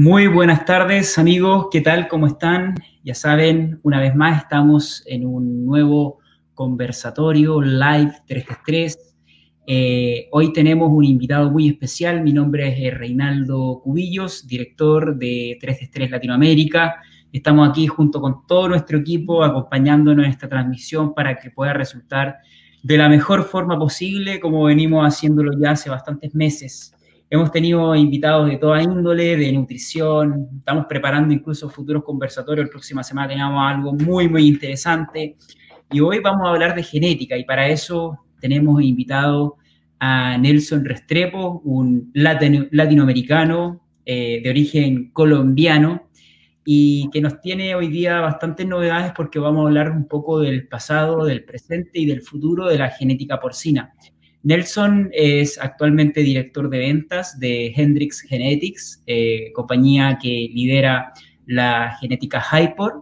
[0.00, 2.06] Muy buenas tardes amigos, ¿qué tal?
[2.06, 2.76] ¿Cómo están?
[3.02, 6.20] Ya saben, una vez más estamos en un nuevo
[6.54, 9.16] conversatorio live 333.
[9.66, 15.58] Eh, hoy tenemos un invitado muy especial, mi nombre es eh, Reinaldo Cubillos, director de
[15.60, 17.02] 333 Latinoamérica.
[17.32, 22.36] Estamos aquí junto con todo nuestro equipo acompañándonos en esta transmisión para que pueda resultar
[22.84, 26.94] de la mejor forma posible, como venimos haciéndolo ya hace bastantes meses.
[27.30, 33.04] Hemos tenido invitados de toda índole, de nutrición, estamos preparando incluso futuros conversatorios, la próxima
[33.04, 35.36] semana tenemos algo muy, muy interesante.
[35.90, 39.56] Y hoy vamos a hablar de genética y para eso tenemos invitado
[39.98, 46.08] a Nelson Restrepo, un latinoamericano eh, de origen colombiano
[46.64, 50.66] y que nos tiene hoy día bastantes novedades porque vamos a hablar un poco del
[50.66, 53.92] pasado, del presente y del futuro de la genética porcina.
[54.48, 61.12] Nelson es actualmente director de ventas de Hendrix Genetics, eh, compañía que lidera
[61.44, 62.92] la genética Hyper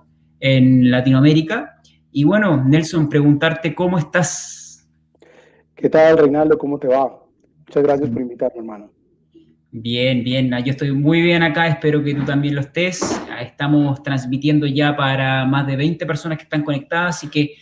[0.40, 1.80] en Latinoamérica.
[2.10, 4.88] Y bueno, Nelson, preguntarte cómo estás.
[5.76, 6.58] ¿Qué tal, Reinaldo?
[6.58, 7.16] ¿Cómo te va?
[7.68, 8.90] Muchas gracias por invitarme, hermano.
[9.70, 10.50] Bien, bien.
[10.64, 13.22] Yo estoy muy bien acá, espero que tú también lo estés.
[13.40, 17.54] Estamos transmitiendo ya para más de 20 personas que están conectadas, así que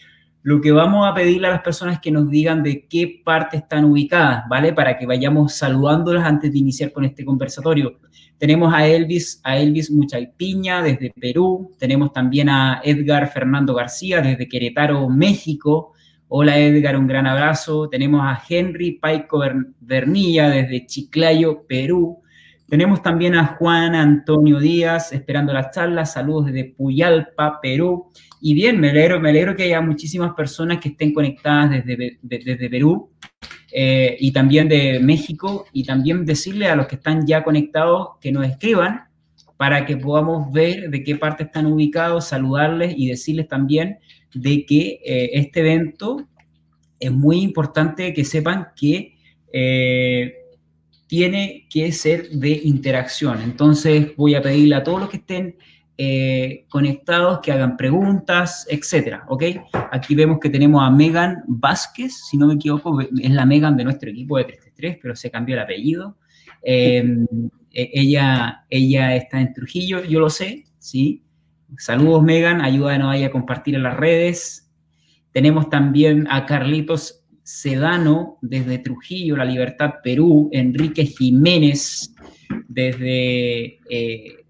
[0.44, 3.56] lo que vamos a pedirle a las personas es que nos digan de qué parte
[3.56, 4.74] están ubicadas, ¿vale?
[4.74, 7.98] Para que vayamos saludándolas antes de iniciar con este conversatorio.
[8.36, 14.46] Tenemos a Elvis, a Elvis Muchaypiña desde Perú, tenemos también a Edgar Fernando García desde
[14.46, 15.94] Querétaro, México.
[16.28, 17.88] Hola Edgar, un gran abrazo.
[17.88, 19.42] Tenemos a Henry Paico
[19.80, 22.20] Vernilla desde Chiclayo, Perú.
[22.68, 26.06] Tenemos también a Juan Antonio Díaz esperando la charla.
[26.06, 28.10] Saludos desde Puyalpa, Perú.
[28.40, 32.70] Y bien, me alegro, me alegro que haya muchísimas personas que estén conectadas desde, desde
[32.70, 33.10] Perú
[33.70, 38.32] eh, y también de México y también decirle a los que están ya conectados que
[38.32, 39.08] nos escriban
[39.56, 43.98] para que podamos ver de qué parte están ubicados, saludarles y decirles también
[44.32, 46.28] de que eh, este evento
[46.98, 49.14] es muy importante que sepan que
[49.52, 50.34] eh,
[51.14, 53.40] tiene que ser de interacción.
[53.40, 55.56] Entonces voy a pedirle a todos los que estén
[55.96, 59.44] eh, conectados, que hagan preguntas, etcétera, ¿ok?
[59.92, 63.84] Aquí vemos que tenemos a Megan Vázquez, si no me equivoco, es la Megan de
[63.84, 66.16] nuestro equipo de 333, pero se cambió el apellido.
[66.64, 67.28] Em,
[67.70, 71.22] e, ella, ella está en Trujillo, yo lo sé, ¿sí?
[71.78, 74.68] Saludos, Megan, ayúdanos ahí a compartir en las redes.
[75.30, 82.12] Tenemos también a Carlitos Sedano desde Trujillo, La Libertad, Perú, Enrique Jiménez
[82.66, 84.44] desde eh,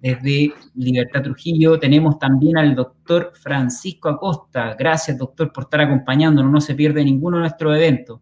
[0.00, 1.78] desde Libertad Trujillo.
[1.78, 4.74] Tenemos también al doctor Francisco Acosta.
[4.78, 6.50] Gracias, doctor, por estar acompañándonos.
[6.50, 8.20] No se pierde ninguno de nuestros eventos.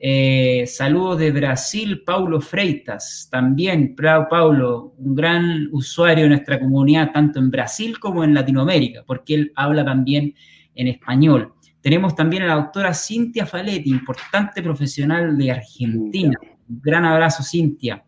[0.00, 3.28] Eh, saludos de Brasil, Paulo Freitas.
[3.30, 9.34] También, Paulo, un gran usuario de nuestra comunidad, tanto en Brasil como en Latinoamérica, porque
[9.34, 10.34] él habla también
[10.74, 11.52] en español.
[11.88, 16.38] Tenemos también a la doctora Cintia Faletti, importante profesional de Argentina.
[16.68, 18.04] Un gran abrazo, Cintia.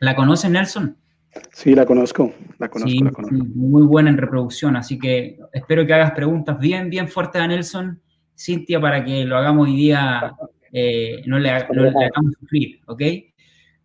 [0.00, 0.96] ¿La conoce Nelson?
[1.52, 3.36] Sí, la conozco, la conozco, la conozco.
[3.54, 8.02] muy buena en reproducción, así que espero que hagas preguntas bien, bien fuertes a Nelson,
[8.36, 10.32] Cintia, para que lo hagamos hoy día,
[10.72, 13.02] eh, no, le, hagamos sufrir, ¿ok?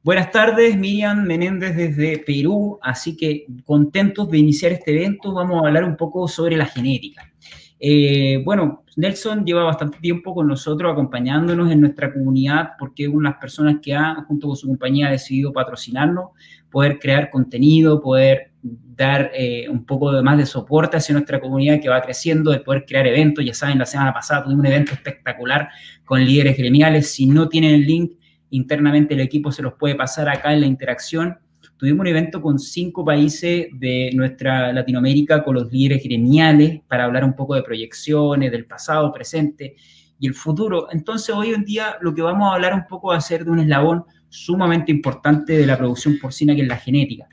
[0.01, 5.67] Buenas tardes, Miriam Menéndez desde Perú, así que contentos de iniciar este evento, vamos a
[5.67, 7.31] hablar un poco sobre la genética.
[7.79, 13.29] Eh, bueno, Nelson lleva bastante tiempo con nosotros acompañándonos en nuestra comunidad porque es una
[13.29, 16.31] de las personas que ha, junto con su compañía, ha decidido patrocinarnos,
[16.71, 21.89] poder crear contenido, poder dar eh, un poco más de soporte hacia nuestra comunidad que
[21.89, 23.45] va creciendo, de poder crear eventos.
[23.45, 25.69] Ya saben, la semana pasada tuvimos un evento espectacular
[26.03, 27.13] con líderes gremiales.
[27.13, 28.13] Si no tienen el link
[28.49, 31.37] internamente, el equipo se los puede pasar acá en la interacción
[31.77, 37.23] Tuvimos un evento con cinco países de nuestra Latinoamérica, con los líderes gremiales, para hablar
[37.23, 39.75] un poco de proyecciones, del pasado, presente
[40.19, 40.87] y el futuro.
[40.91, 43.51] Entonces, hoy en día lo que vamos a hablar un poco va a ser de
[43.51, 47.27] un eslabón sumamente importante de la producción porcina, que es la genética.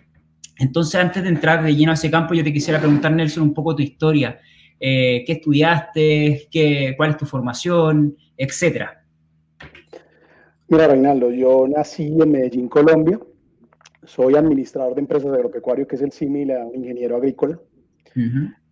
[0.59, 3.55] Entonces, antes de entrar de lleno a ese campo, yo te quisiera preguntar, Nelson, un
[3.55, 4.39] poco tu historia.
[4.79, 6.49] Eh, ¿Qué estudiaste?
[6.51, 8.15] Qué, ¿Cuál es tu formación?
[8.37, 9.07] Etcétera.
[10.69, 13.19] Mira, Reinaldo, yo nací en Medellín, Colombia
[14.07, 17.59] soy administrador de empresas agropecuario, que es el símil a un ingeniero agrícola.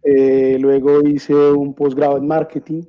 [0.03, 2.83] Eh, luego hice un posgrado en marketing.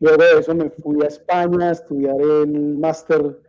[0.00, 3.40] Luego de eso me fui a España a estudiar el máster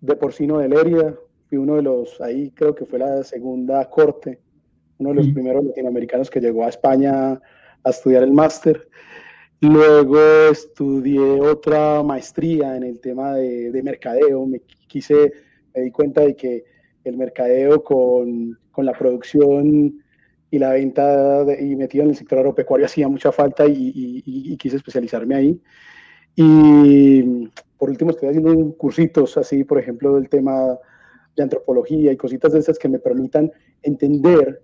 [0.00, 1.14] de porcino de Lérida.
[1.48, 4.40] Fui uno de los, ahí creo que fue la segunda corte,
[4.98, 7.32] uno de los primeros latinoamericanos que llegó a España
[7.84, 8.88] a estudiar el máster.
[9.60, 10.18] Luego
[10.50, 14.44] estudié otra maestría en el tema de, de mercadeo.
[14.46, 15.32] Me quise,
[15.74, 16.71] me di cuenta de que
[17.04, 20.02] el mercadeo con, con la producción
[20.50, 24.76] y la venta y metido en el sector agropecuario hacía mucha falta y, y, quise
[24.76, 25.60] especializarme ahí.
[26.36, 30.78] Y por último estoy haciendo cursitos así, por ejemplo, del tema
[31.36, 33.50] de antropología y cositas de esas que me permitan
[33.82, 34.62] entender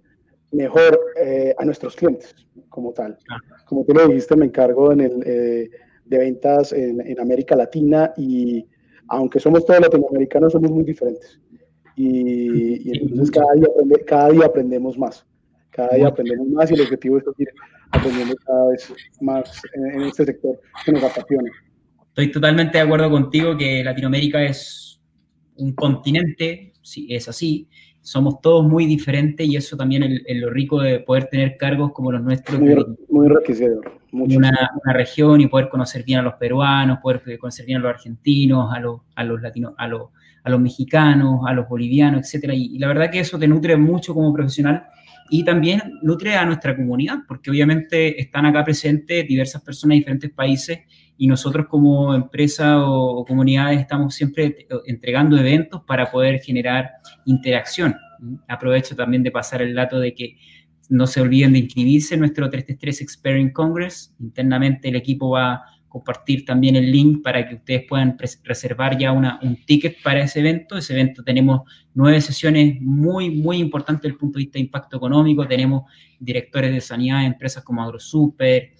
[0.53, 2.35] mejor eh, a nuestros clientes
[2.69, 3.17] como tal.
[3.67, 5.71] Como tú lo dijiste, me encargo en el, eh,
[6.05, 8.67] de ventas en, en, América Latina y
[9.09, 11.41] aunque somos todos latinoamericanos, somos muy diferentes.
[11.99, 13.67] Y, entonces cada día,
[14.07, 15.27] cada día aprendemos más.
[15.71, 17.49] Cada día aprendemos más y el objetivo es seguir
[17.91, 21.51] aprendiendo cada vez más en, este sector que nos apasiona.
[22.09, 25.01] Estoy totalmente de acuerdo contigo que Latinoamérica es
[25.57, 27.69] un continente, sí, es así,
[28.01, 32.13] somos todos muy diferentes y eso también es, lo rico de poder tener cargos como
[32.13, 32.61] los nuestros.
[32.61, 32.77] Muy,
[33.09, 33.99] muy enriquecedor.
[34.13, 37.91] Una, una, región y poder conocer bien a los peruanos, poder conocer bien a los
[37.91, 40.11] argentinos, a los, a los latinos, a los,
[40.49, 42.55] a los mexicanos, a los bolivianos, etcétera.
[42.55, 44.85] y la verdad que eso te nutre mucho como profesional
[45.31, 50.31] y también nutre a nuestra comunidad, porque obviamente están acá presentes diversas personas de diferentes
[50.31, 50.81] países
[51.17, 56.91] y nosotros como empresa o, comunidades estamos siempre entregando eventos para poder generar
[57.27, 57.95] interacción.
[58.47, 60.37] Aprovecho también de pasar el dato de que
[60.89, 64.15] no se olviden de inscribirse en nuestro 333 Experience Congress.
[64.21, 69.57] Internamente el equipo va compartir también el link para que ustedes puedan reservar ya un
[69.65, 70.77] ticket para ese evento.
[70.77, 71.63] Ese evento tenemos
[71.95, 75.47] nueve sesiones muy, muy importantes desde el punto de vista de impacto económico.
[75.47, 75.85] Tenemos
[76.19, 78.73] directores de sanidad de empresas como AgroSuper,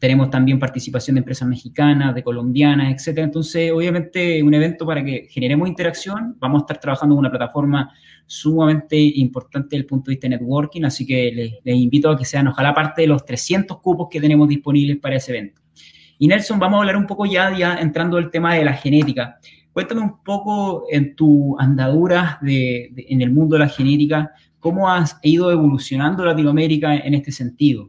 [0.00, 3.26] tenemos también participación de empresas mexicanas, de colombianas, etcétera.
[3.26, 6.36] Entonces, obviamente, un evento para que generemos interacción.
[6.38, 7.92] Vamos a estar trabajando en una plataforma
[8.26, 12.16] sumamente importante desde el punto de vista de networking, así que les, les invito a
[12.16, 15.59] que sean, ojalá, parte de los 300 cupos que tenemos disponibles para ese evento.
[16.22, 19.40] Y Nelson, vamos a hablar un poco ya, ya entrando al tema de la genética.
[19.72, 25.16] Cuéntame un poco en tu andadura de, en el mundo de la genética, cómo has
[25.22, 27.88] ido evolucionando Latinoamérica en este sentido.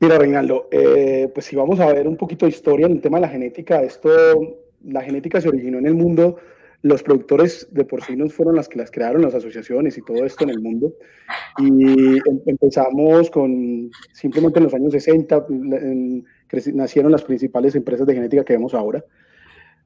[0.00, 3.18] Mira, Reinaldo, eh, pues si vamos a ver un poquito de historia en el tema
[3.18, 4.08] de la genética, esto,
[4.84, 6.38] la genética se originó en el mundo,
[6.80, 10.50] los productores de porcinos fueron las que las crearon, las asociaciones y todo esto en
[10.50, 10.94] el mundo,
[11.58, 16.24] y em, empezamos con simplemente en los años 60, en,
[16.72, 19.04] nacieron las principales empresas de genética que vemos ahora.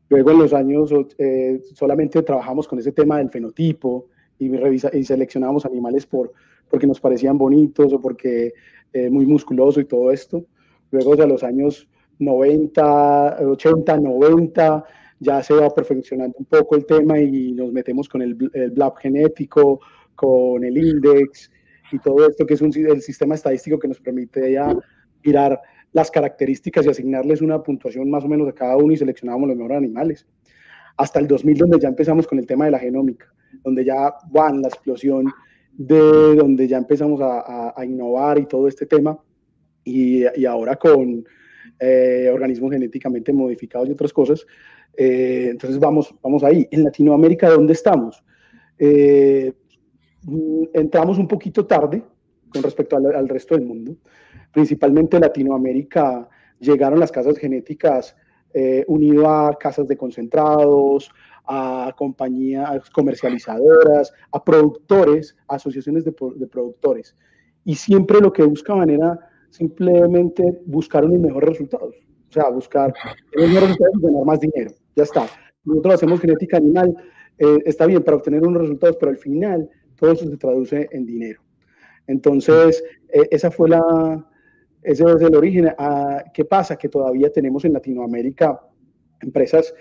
[0.08, 4.06] Luego en los años eh, solamente trabajamos con ese tema del fenotipo
[4.38, 6.32] y, revisa, y seleccionábamos animales por,
[6.70, 8.54] porque nos parecían bonitos o porque
[8.92, 10.44] eh, muy musculoso y todo esto.
[10.90, 11.88] Luego de los años
[12.18, 14.84] 90, 80, 90,
[15.20, 18.96] ya se va perfeccionando un poco el tema y nos metemos con el, el BLAB
[18.96, 19.80] genético,
[20.14, 21.50] con el index
[21.92, 24.76] y todo esto que es un, el sistema estadístico que nos permite ya
[25.24, 25.60] mirar
[25.92, 29.56] las características y asignarles una puntuación más o menos a cada uno y seleccionábamos los
[29.56, 30.26] mejores animales.
[30.96, 33.32] Hasta el 2000, donde ya empezamos con el tema de la genómica,
[33.62, 35.26] donde ya van la explosión
[35.72, 39.18] de donde ya empezamos a, innovar y todo este tema,
[39.84, 41.24] y, ahora con
[41.78, 44.44] eh, organismos genéticamente modificados y otras cosas.
[44.96, 46.66] Eh, entonces vamos, vamos ahí.
[46.72, 48.22] En Latinoamérica, ¿dónde estamos?
[48.76, 49.52] Eh,
[50.74, 52.02] entramos un poquito tarde
[52.52, 53.96] con respecto al resto del mundo
[54.52, 56.28] principalmente Latinoamérica,
[56.58, 58.16] llegaron las casas genéticas
[58.54, 61.10] eh, unido a casas de concentrados,
[61.46, 67.14] a compañías comercializadoras, a productores, asociaciones de, productores.
[67.64, 69.18] Y siempre lo que buscaban era
[69.50, 71.94] simplemente buscar unos mejores resultados.
[72.28, 72.92] O sea, buscar
[73.34, 74.70] mejores resultados y ganar más dinero.
[74.96, 75.26] Ya está.
[75.64, 76.96] Nosotros hacemos genética animal,
[77.38, 81.06] eh, está bien para obtener unos resultados, pero al final todo eso se traduce en
[81.06, 81.42] dinero.
[82.06, 84.26] Entonces, eh, esa fue la,
[84.82, 85.72] ese es el origen.
[85.78, 86.76] Ah, ¿Qué pasa?
[86.76, 88.60] Que todavía tenemos en Latinoamérica
[89.20, 89.74] empresas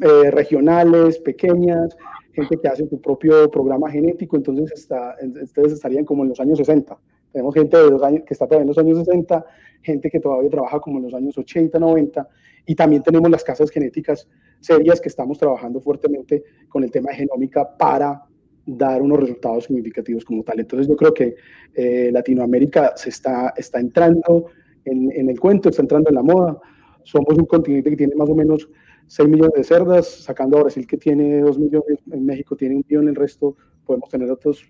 [0.00, 1.96] eh, regionales, pequeñas,
[2.32, 6.58] gente que hace su propio programa genético, entonces está, ustedes estarían como en los años
[6.58, 6.96] 60.
[7.30, 9.44] Tenemos gente de los años, que está todavía en los años 60,
[9.82, 12.28] gente que todavía trabaja como en los años 80, 90,
[12.66, 14.28] y también tenemos las casas genéticas
[14.60, 18.22] serias que estamos trabajando fuertemente con el tema de genómica para
[18.66, 20.60] dar unos resultados significativos como tal.
[20.60, 21.34] Entonces yo creo que
[21.74, 24.46] eh, Latinoamérica se está, está entrando
[24.84, 26.60] en, en, el cuento, está entrando en la moda.
[27.04, 28.68] Somos un continente que tiene más o menos
[29.08, 32.84] 6 millones de cerdas, sacando a Brasil que tiene 2 millones, en México tiene un
[32.88, 34.64] millón, el resto podemos tener otros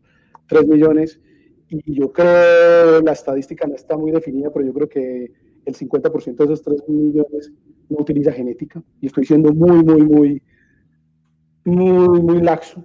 [0.48, 1.20] 3 millones.
[1.68, 5.32] Y yo creo, la estadística no está muy definida, pero yo creo que
[5.64, 7.52] el 50% de esos 3 millones
[7.88, 8.82] no utiliza genética.
[9.00, 10.42] Y estoy siendo muy, muy, muy,
[11.64, 12.84] muy, muy laxo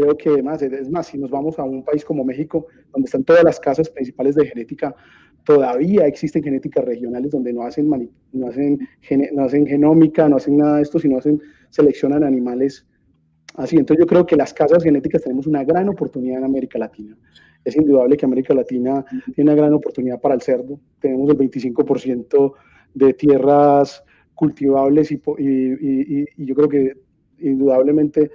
[0.00, 3.24] creo que además, es más, si nos vamos a un país como México, donde están
[3.24, 4.94] todas las casas principales de genética,
[5.44, 7.88] todavía existen genéticas regionales donde no hacen,
[8.32, 8.88] no hacen,
[9.32, 11.40] no hacen genómica, no hacen nada de esto, sino hacen,
[11.70, 12.86] seleccionan animales
[13.56, 13.76] así.
[13.76, 17.16] Entonces yo creo que las casas genéticas tenemos una gran oportunidad en América Latina.
[17.64, 19.04] Es indudable que América Latina
[19.34, 20.80] tiene una gran oportunidad para el cerdo.
[21.00, 22.52] Tenemos el 25%
[22.94, 24.02] de tierras
[24.34, 26.94] cultivables y, y, yo creo que
[27.38, 28.30] indudablemente en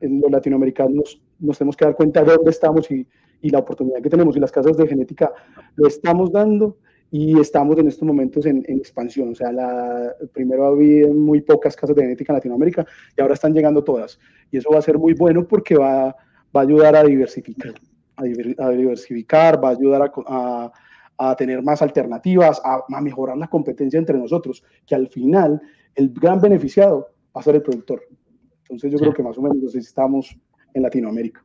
[0.00, 3.06] los latinoamericanos nos tenemos que dar cuenta de dónde estamos y,
[3.40, 4.36] y la oportunidad que tenemos.
[4.36, 5.32] Y las casas de genética
[5.76, 6.78] lo estamos dando
[7.10, 9.30] y estamos en estos momentos en, expansión.
[9.30, 12.86] O sea, la, primero había muy pocas casas de genética en Latinoamérica
[13.16, 14.18] y ahora están llegando todas.
[14.50, 17.74] Y eso va a ser muy bueno porque va, va a ayudar a diversificar,
[18.16, 20.72] a, diversificar, va a ayudar a,
[21.18, 25.62] a, tener más alternativas, a, mejorar la competencia entre nosotros, que al final
[25.94, 28.02] el gran beneficiado va a ser el productor.
[28.64, 30.36] Entonces yo creo que más o menos estamos
[30.72, 31.44] en Latinoamérica.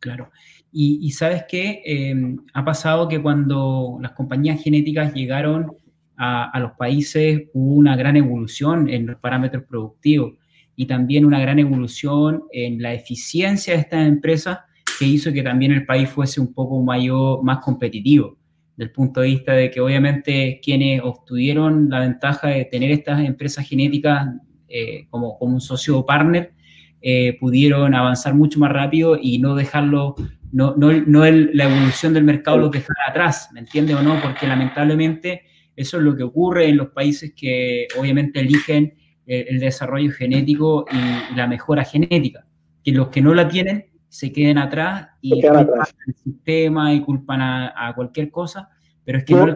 [0.00, 0.30] Claro.
[0.70, 5.72] Y, sabes qué, em, ha pasado que cuando las compañías genéticas llegaron
[6.16, 10.34] a, los países hubo una gran evolución en los parámetros productivos
[10.76, 14.58] y también una gran evolución en la eficiencia de estas empresas
[14.98, 18.36] que hizo que también el país fuese un poco mayor, más competitivo,
[18.76, 23.66] del punto de vista de que obviamente quienes obtuvieron la ventaja de tener estas empresas
[23.66, 24.28] genéticas
[24.68, 26.52] eh, como, como un socio partner,
[27.00, 30.16] eh, pudieron avanzar mucho más rápido y no dejarlo
[30.50, 34.20] no, no, no el, la evolución del mercado lo dejará atrás, ¿me entiende o no?
[34.20, 35.42] Porque lamentablemente
[35.76, 38.94] eso es lo que ocurre en los países que obviamente eligen
[39.26, 42.46] eh, el, desarrollo genético y, la mejora genética,
[42.82, 47.42] que los que no la tienen se queden atrás y culpan al sistema y culpan
[47.42, 48.70] a, cualquier cosa,
[49.04, 49.54] pero es que yo, no...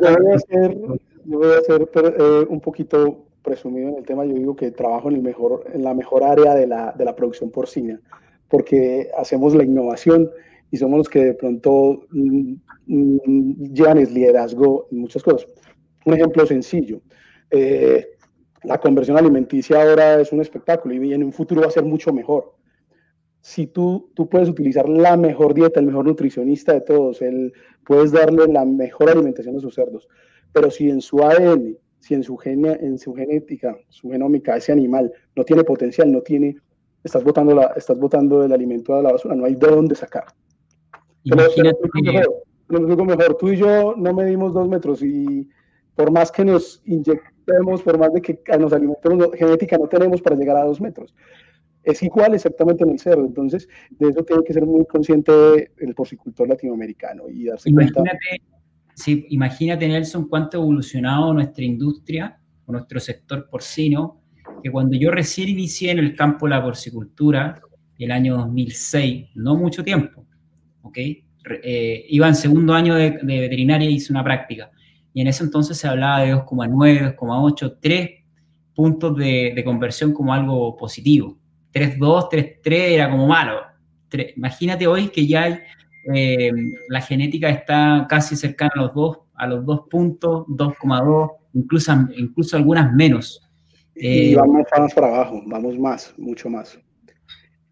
[1.24, 5.08] Yo voy a a eh, un poquito presumido en el tema, yo digo que trabajo
[5.08, 8.00] en, el mejor, en la mejor área de la, de la producción porcina,
[8.48, 10.30] porque hacemos la innovación
[10.70, 12.54] y somos los que de pronto mm,
[12.86, 15.46] mm, llevan el liderazgo en muchas cosas.
[16.04, 17.00] Un ejemplo sencillo.
[17.50, 18.06] Eh,
[18.64, 22.12] la conversión alimenticia ahora es un espectáculo y en un futuro va a ser mucho
[22.12, 22.54] mejor.
[23.40, 27.52] Si tú, tú puedes utilizar la mejor dieta, el mejor nutricionista de todos, el,
[27.84, 30.08] puedes darle la mejor alimentación a sus cerdos,
[30.52, 34.72] pero si en su ADN, si en su, gene, en su genética, su genómica, ese
[34.72, 36.56] animal no tiene potencial, no tiene,
[37.04, 40.24] estás botando, la, estás botando el alimento a la basura, no hay de dónde sacar.
[41.22, 41.78] Imagínate
[42.66, 43.36] pero, mejor.
[43.36, 45.48] Tú y yo no medimos dos metros y
[45.94, 50.34] por más que nos inyectemos, por más de que nos alimentemos, genética no tenemos para
[50.34, 51.14] llegar a dos metros.
[51.84, 53.24] Es igual exactamente en el cerdo.
[53.24, 58.51] Entonces, de eso tiene que ser muy consciente el porcicultor latinoamericano y darse imagínate, cuenta.
[58.94, 64.20] Sí, imagínate, Nelson, cuánto ha evolucionado nuestra industria o nuestro sector porcino,
[64.62, 67.60] que cuando yo recién inicié en el campo de la porcicultura,
[68.04, 70.26] el año 2006, no mucho tiempo,
[70.82, 70.98] ¿ok?
[71.62, 74.70] Eh, iba en segundo año de, veterinaria y hice una práctica.
[75.12, 78.10] Y en ese entonces se hablaba de 2,9, 2,8, 3
[78.74, 81.38] puntos de, conversión como algo positivo.
[81.72, 83.60] 3,2, 3,3 era como malo.
[84.36, 85.58] imagínate hoy que ya hay,
[86.12, 86.52] eh,
[86.88, 92.56] la genética está casi cercana a los dos, a los dos puntos, 2,2, incluso, incluso
[92.56, 93.48] algunas menos.
[93.94, 96.78] y eh, vamos más para abajo, vamos más, mucho más.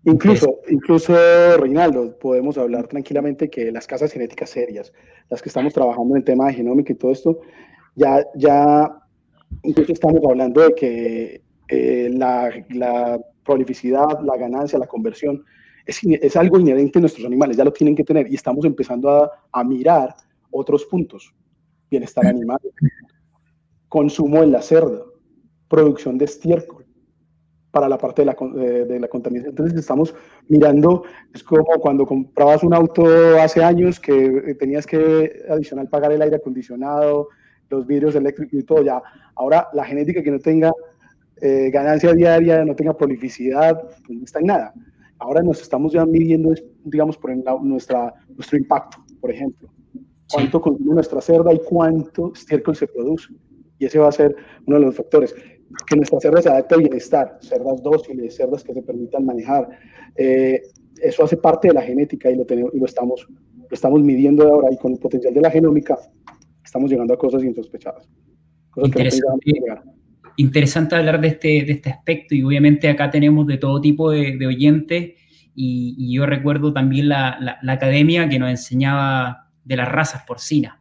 [0.05, 1.15] Incluso, incluso,
[1.59, 4.93] Reinaldo, podemos hablar tranquilamente que las casas genéticas serias,
[5.29, 7.41] las que estamos trabajando en el tema de genómica y todo esto,
[7.97, 8.91] ya, ya
[9.63, 15.45] incluso estamos hablando de que eh, la, la, prolificidad, la ganancia, la conversión,
[15.90, 19.11] es, es, algo inherente en nuestros animales, ya lo tienen que tener y estamos empezando
[19.11, 20.14] a, a mirar
[20.50, 21.35] otros puntos.
[21.90, 22.59] Bienestar animal,
[23.88, 25.02] consumo en la cerda,
[25.68, 26.87] producción de estiércol
[27.70, 28.37] para la parte de la,
[28.85, 29.52] de, la, contaminación.
[29.52, 30.14] Entonces estamos
[30.49, 33.04] mirando, es como cuando comprabas un auto
[33.40, 37.28] hace años que eh, tenías que adicional pagar el aire acondicionado,
[37.68, 39.00] los vidrios eléctricos y todo ya.
[39.37, 40.73] Ahora la genética que no tenga
[41.40, 44.75] eh, ganancia diaria, no tenga prolificidad, pues no está en nada.
[45.21, 47.31] Ahora nos estamos ya midiendo, digamos, por
[47.62, 49.69] nuestra, nuestro impacto, por ejemplo.
[50.33, 53.35] Cuánto consume nuestra cerda y cuánto estiércol se produce.
[53.79, 54.35] Y ese va a ser
[54.67, 55.35] uno de los factores
[55.87, 59.69] que nuestra cerda se adapte al bienestar, cerdas dóciles, cerdas que se permitan manejar.
[60.17, 60.62] Eh,
[61.03, 64.45] eso hace parte de la genética y lo, tenemos, y lo, estamos, lo estamos midiendo
[64.45, 65.99] ahora y con el potencial de la genómica
[66.65, 68.09] estamos llegando a cosas insospechadas.
[70.40, 74.37] Interesante, hablar de este, de este aspecto y obviamente acá tenemos de todo tipo de,
[74.37, 75.12] de oyentes
[75.54, 80.23] y, y, yo recuerdo también la, la, la academia que nos enseñaba de las razas
[80.26, 80.75] porcinas.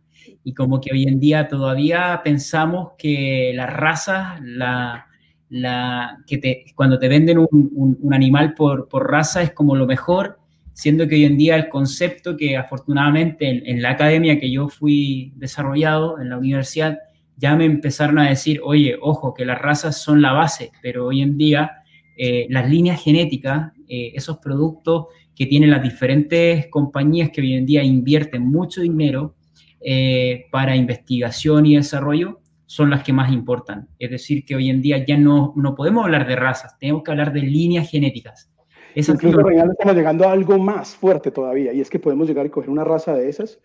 [0.44, 5.08] Y como que hoy en día todavía pensamos que las razas, la,
[5.50, 9.86] la, que te, cuando te venden un, un, animal por, por, raza es como lo
[9.86, 10.40] mejor,
[10.74, 15.34] siendo que hoy en día el concepto que afortunadamente en, la academia que yo fui
[15.36, 16.98] desarrollado en la universidad,
[17.40, 21.22] ya me empezaron a decir, oye, ojo, que las razas son la base, pero hoy
[21.22, 21.72] en día
[22.18, 27.66] eh, las líneas genéticas eh, esos productos que tienen las diferentes compañías que hoy en
[27.66, 29.36] día invierten mucho dinero
[29.80, 33.88] eh, para investigación y desarrollo, son las que más importan.
[33.98, 37.12] Es decir, que hoy en día ya no, no podemos hablar de razas, tenemos que
[37.12, 38.52] hablar de líneas genéticas.
[38.94, 42.70] Incluso, estamos llegando a algo más fuerte todavía, y es que podemos llegar y coger
[42.70, 43.60] una raza de esas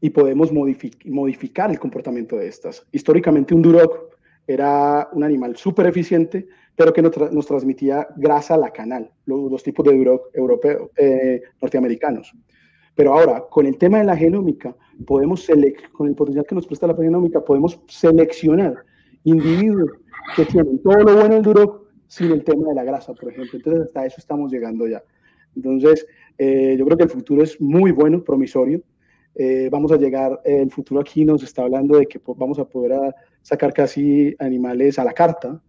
[0.00, 2.86] y podemos modificar el comportamiento de estas.
[2.92, 8.70] Históricamente un Duroc era un animal súper eficiente, pero que nos, transmitía grasa a la
[8.70, 12.32] canal, los, tipos de Duroc europeos, eh, norteamericanos.
[12.94, 14.74] Pero ahora, con el tema de la genómica,
[15.06, 15.48] podemos
[15.92, 18.84] con el potencial que nos presta la genómica, podemos seleccionar
[19.24, 19.90] individuos
[20.34, 23.58] que tienen todo lo bueno del Duroc sin el tema de la grasa, por ejemplo.
[23.58, 25.02] Entonces, hasta eso estamos llegando ya.
[25.54, 26.06] Entonces,
[26.38, 28.82] eh, yo creo que el futuro es muy bueno, promisorio.
[29.40, 33.14] Eh, vamos a llegar, el futuro aquí nos está hablando de que vamos a poder
[33.40, 35.62] sacar casi animales a la carta,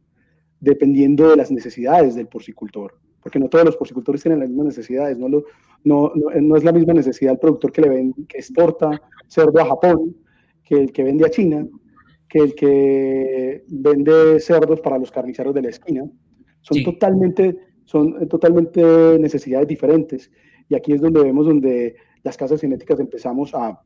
[0.60, 5.20] dependiendo de las necesidades del porcicultor, porque no todos los porcicultores tienen las mismas necesidades,
[5.20, 5.44] no, lo,
[5.84, 9.66] no, no, es la misma necesidad el productor que, le ven, que exporta cerdo a
[9.68, 10.16] Japón,
[10.64, 11.68] que el que vende a China,
[12.28, 16.10] que el que vende cerdos para los carniceros de la esquina.
[16.62, 18.82] Son, totalmente, son totalmente
[19.20, 20.32] necesidades diferentes.
[20.68, 23.82] Y aquí es donde vemos donde las casas genéticas empezamos a,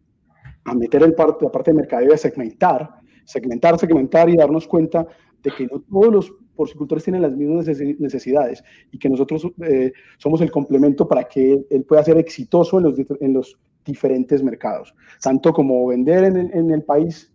[0.65, 2.89] a meter el parte, la parte de mercadeo y a segmentar,
[3.25, 5.07] segmentar, segmentar y darnos cuenta
[5.41, 7.67] de que no todos los porcicultores tienen las mismas
[7.99, 12.83] necesidades y que nosotros eh, somos el complemento para que él pueda ser exitoso en
[12.83, 17.31] los, en los diferentes mercados, tanto como vender en, en, el país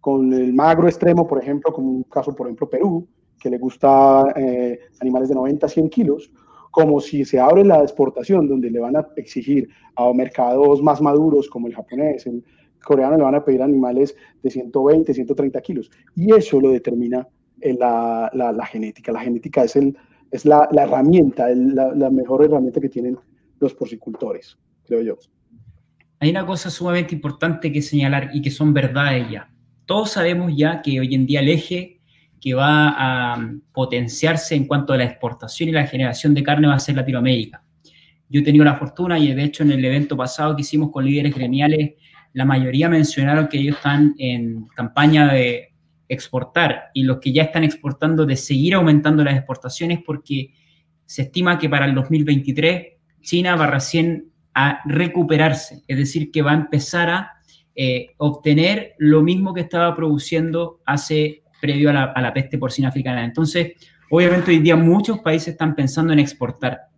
[0.00, 4.32] con el magro extremo, por ejemplo, como un caso, por ejemplo, Perú, que le gusta
[4.36, 6.30] eh, animales de 90 a 100 kilos,
[6.70, 11.48] como si se abre la exportación, donde le van a exigir a mercados más maduros
[11.48, 12.44] como el japonés, el
[12.84, 15.90] coreano, le van a pedir animales de 120, 130 kilos.
[16.14, 17.26] Y eso lo determina
[17.60, 19.12] eh, la, la, genética.
[19.12, 19.96] La genética es, el,
[20.30, 23.18] es la, la herramienta, la, mejor herramienta que tienen
[23.60, 24.56] los porcicultores,
[24.86, 25.18] creo yo.
[26.20, 29.50] Hay una cosa sumamente importante que señalar y que son verdades ya.
[29.86, 31.97] Todos sabemos ya que hoy en día el eje
[32.40, 36.74] que va a potenciarse en cuanto a la exportación y la generación de carne va
[36.74, 37.62] a ser Latinoamérica.
[38.28, 41.04] Yo he tenido la fortuna y de hecho en el evento pasado que hicimos con
[41.04, 41.94] líderes gremiales,
[42.32, 45.72] la mayoría mencionaron que ellos están en campaña de
[46.08, 50.52] exportar y los que ya están exportando de seguir aumentando las exportaciones porque
[51.06, 52.86] se estima que para el 2023
[53.22, 57.32] China va recién a recuperarse, es decir, que va a empezar a
[57.74, 63.24] eh, obtener lo mismo que estaba produciendo hace previo a la, peste porcina africana.
[63.24, 63.72] Entonces,
[64.10, 66.88] obviamente hoy día muchos países están pensando en exportar.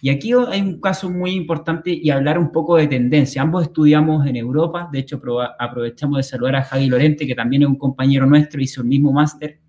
[0.00, 3.42] Y aquí hay un caso muy importante y hablar un poco de tendencia.
[3.42, 5.20] Ambos estudiamos en Europa, de hecho
[5.58, 9.12] aprovechamos de saludar a Javi Lorente, que también es un compañero nuestro, hizo el mismo
[9.12, 9.60] máster.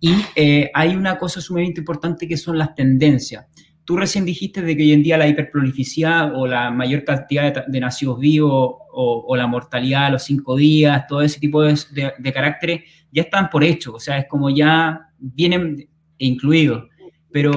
[0.00, 3.46] Y eh, hay una cosa sumamente importante que son las tendencias.
[3.84, 7.80] Tú recién dijiste de que hoy en día la hiperprolificidad o la mayor cantidad de,
[7.80, 11.78] nacidos vivos o, la mortalidad a los cinco días, todo ese tipo de,
[12.18, 12.82] de, caracteres
[13.14, 16.88] ya están por hecho, o sea, es como ya vienen incluidos.
[17.30, 17.52] Pero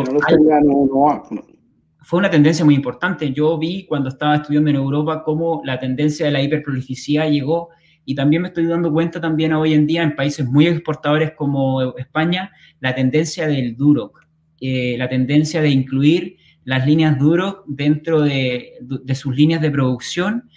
[2.04, 3.34] fue una tendencia muy importante.
[3.34, 7.70] Yo vi cuando estaba estudiando en Europa cómo la tendencia de la hiperprolificidad llegó
[8.06, 11.98] y también me estoy dando cuenta también hoy en día en países muy exportadores como
[11.98, 14.28] España, la tendencia del Duroc
[14.60, 18.74] eh, la tendencia de incluir las líneas Duroc dentro de,
[19.13, 20.50] sus líneas de producción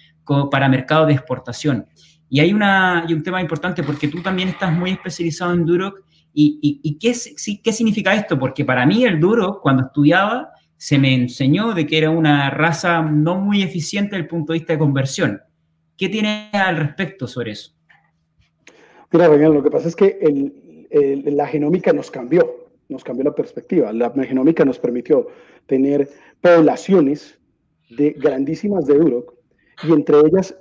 [0.51, 1.87] para mercado de exportación.
[2.31, 6.03] Y hay, una, un tema importante porque tú también estás muy especializado en Duroc.
[6.33, 7.13] ¿Y, qué,
[7.63, 8.39] qué significa esto?
[8.39, 13.03] Porque para mí el Duroc, cuando estudiaba, se me enseñó de que era una raza
[13.03, 15.41] no muy eficiente desde el punto de vista de conversión.
[15.99, 17.73] ¿Qué tienes al respecto sobre eso?
[19.13, 20.87] Mira, lo que pasa es que
[21.27, 23.93] la genómica nos cambió nos cambió la perspectiva.
[23.93, 25.29] La genómica nos permitió
[25.67, 26.09] tener
[26.41, 27.39] poblaciones
[27.89, 29.35] de grandísimas de Duroc
[29.85, 30.55] y entre ellas,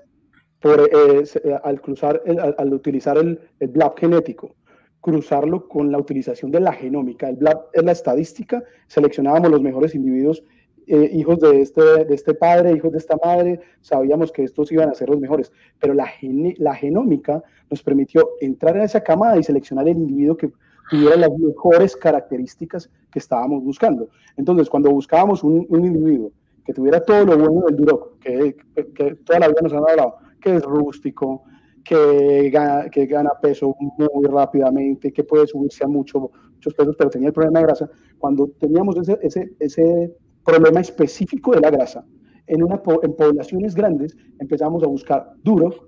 [0.60, 1.24] por, eh,
[1.64, 2.22] al, cruzar,
[2.58, 4.56] al, utilizar el, el BLAP genético,
[5.02, 7.30] cruzarlo con la utilización de la genómica.
[7.30, 10.44] El BLAP es la estadística, seleccionábamos los mejores individuos,
[10.92, 14.90] eh, hijos de este, de este padre, hijos de esta madre, sabíamos que estos iban
[14.90, 16.10] a ser los mejores, pero la,
[16.58, 20.52] la genómica nos permitió entrar en esa camada y seleccionar el individuo que
[20.90, 24.10] tuviera las mejores características que estábamos buscando.
[24.36, 26.32] Entonces, cuando buscábamos un, individuo
[26.66, 28.58] que tuviera todo lo bueno del Duroc, que,
[28.96, 31.44] que, toda la vida nos han hablado, que es rústico,
[31.84, 37.10] que gana, que gana peso muy rápidamente, que puede subirse a mucho, muchos pesos, pero
[37.10, 37.90] tenía el problema de grasa.
[38.18, 42.06] Cuando teníamos ese, ese, ese problema específico de la grasa,
[42.48, 45.88] en, una, en poblaciones grandes empezamos a buscar Duroc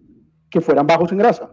[0.50, 1.52] que fueran bajos en grasa.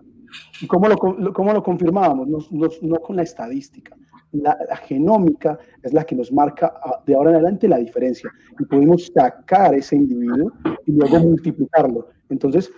[0.60, 2.28] ¿Y cómo lo, cómo lo confirmábamos?
[2.28, 2.38] No,
[2.82, 3.96] no, con la estadística,
[4.32, 4.56] la,
[4.86, 6.74] genómica es la que nos marca
[7.06, 10.52] de ahora en adelante la diferencia y podemos sacar ese individuo
[10.86, 12.08] y luego multiplicarlo.
[12.28, 12.70] Entonces,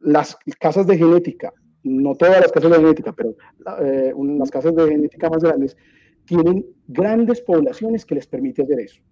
[0.00, 3.34] las casas de genética, no todas las casas de genética, pero
[3.80, 5.76] eh, las casas de genética más grandes,
[6.24, 9.02] tienen grandes poblaciones que les permite hacer eso.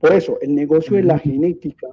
[0.00, 1.88] Por eso, el negocio de la genética,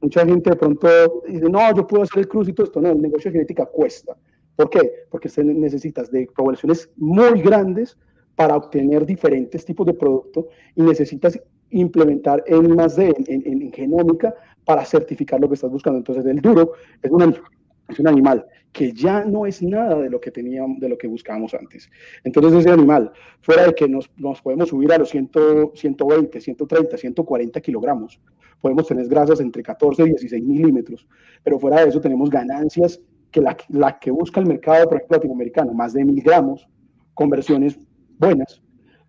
[0.00, 0.88] mucha gente de pronto
[1.28, 2.80] dice, no, yo puedo hacer el cruce y todo esto.
[2.80, 4.16] No, el negocio de genética cuesta.
[4.56, 5.06] ¿Por qué?
[5.10, 7.96] Porque necesitas de poblaciones muy grandes
[8.34, 11.38] para obtener diferentes tipos de producto y necesitas
[11.70, 15.98] implementar en más de en, en, genómica para certificar lo que estás buscando.
[15.98, 20.78] Entonces, el duro es un, animal que ya no es nada de lo que teníamos,
[20.78, 21.90] de lo que buscábamos antes.
[22.22, 24.08] Entonces, ese animal, fuera de que nos,
[24.42, 25.30] podemos subir a los 100,
[25.74, 28.20] 120, 130, 140 kilogramos,
[28.60, 31.08] podemos tener grasas entre 14 y 16 milímetros,
[31.42, 33.00] pero fuera de eso tenemos ganancias
[33.32, 36.68] que la, la que busca el mercado, por ejemplo, latinoamericano, más de mil gramos,
[37.14, 37.78] conversiones
[38.18, 38.62] buenas,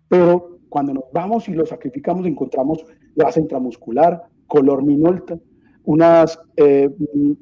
[0.08, 2.84] pero cuando nos vamos y lo sacrificamos encontramos
[3.14, 5.38] grasa intramuscular, color minolta,
[5.84, 6.90] unas eh,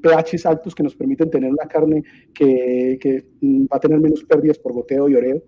[0.01, 4.61] pHs altos que nos permiten tener una carne que, que, va a tener menos pérdidas
[4.61, 5.43] por goteo y oreo,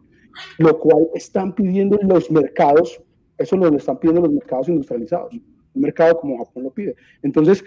[0.58, 3.00] lo cual están pidiendo los mercados,
[3.38, 6.96] eso lo están pidiendo los mercados industrializados, un mercado como Japón lo pide.
[7.22, 7.64] Entonces,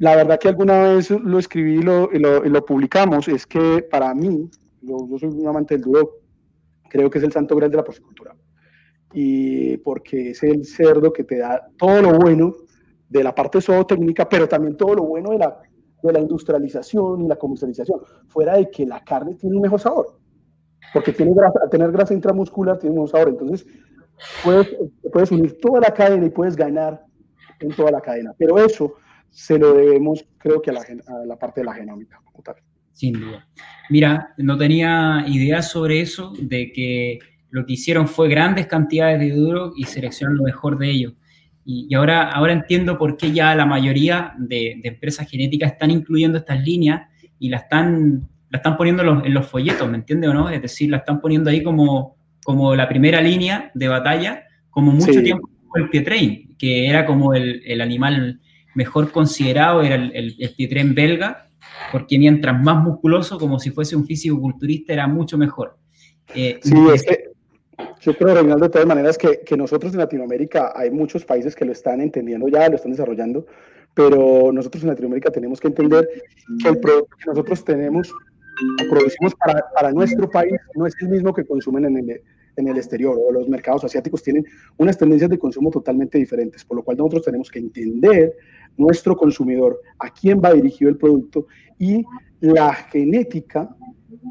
[0.00, 4.50] la verdad que alguna vez lo escribí y lo, lo, publicamos, es que para mí,
[4.82, 6.18] yo, soy un amante del duro,
[6.90, 8.34] creo que es el santo grial de la porcicultura.
[9.14, 12.65] Y porque es el cerdo que te da todo lo bueno
[13.08, 15.60] de la parte zootécnica, pero también todo lo bueno de la,
[16.02, 20.18] de la industrialización y la comercialización, fuera de que la carne tiene un mejor sabor.
[20.92, 23.28] Porque tiene grasa, al tener grasa intramuscular tiene un mejor sabor.
[23.28, 23.66] Entonces,
[24.42, 24.76] puedes,
[25.12, 27.04] puedes unir toda la cadena y puedes ganar
[27.60, 28.34] en toda la cadena.
[28.38, 28.94] Pero eso
[29.30, 30.74] se lo debemos, creo que, a
[31.26, 32.20] la, parte de la genómica.
[32.92, 33.46] Sin duda.
[33.90, 37.18] Mira, no tenía idea sobre eso, de que
[37.50, 41.12] lo que hicieron fue grandes cantidades de duro y seleccionar lo mejor de ellos.
[41.68, 46.62] Y, ahora, ahora entiendo por qué ya la mayoría de, empresas genéticas están incluyendo estas
[46.62, 47.08] líneas
[47.40, 50.48] y la están, la están poniendo en los folletos, ¿me entiendes o no?
[50.48, 55.20] Es decir, la están poniendo ahí como, como la primera línea de batalla, como mucho
[55.20, 58.40] tiempo el Pietrain, que era como el, el animal
[58.74, 61.48] mejor considerado, era el, el, el Pietrain belga,
[61.90, 65.78] porque mientras más musculoso, como si fuese un físico-culturista, era mucho mejor.
[66.34, 67.35] Eh, sí, es que
[68.00, 71.64] yo creo, Reinaldo, de todas maneras, que, que, nosotros en Latinoamérica hay muchos países que
[71.64, 73.46] lo están entendiendo ya, lo están desarrollando,
[73.94, 76.08] pero nosotros en Latinoamérica tenemos que entender
[76.62, 78.12] que el producto que nosotros tenemos
[78.88, 82.22] producimos para, para nuestro país no es el mismo que consumen en el,
[82.56, 84.46] en el exterior o los mercados asiáticos tienen
[84.78, 88.34] unas tendencias de consumo totalmente diferentes, por lo cual nosotros tenemos que entender
[88.76, 91.46] nuestro consumidor, a quién va dirigido el producto
[91.78, 92.04] y
[92.40, 93.74] la genética,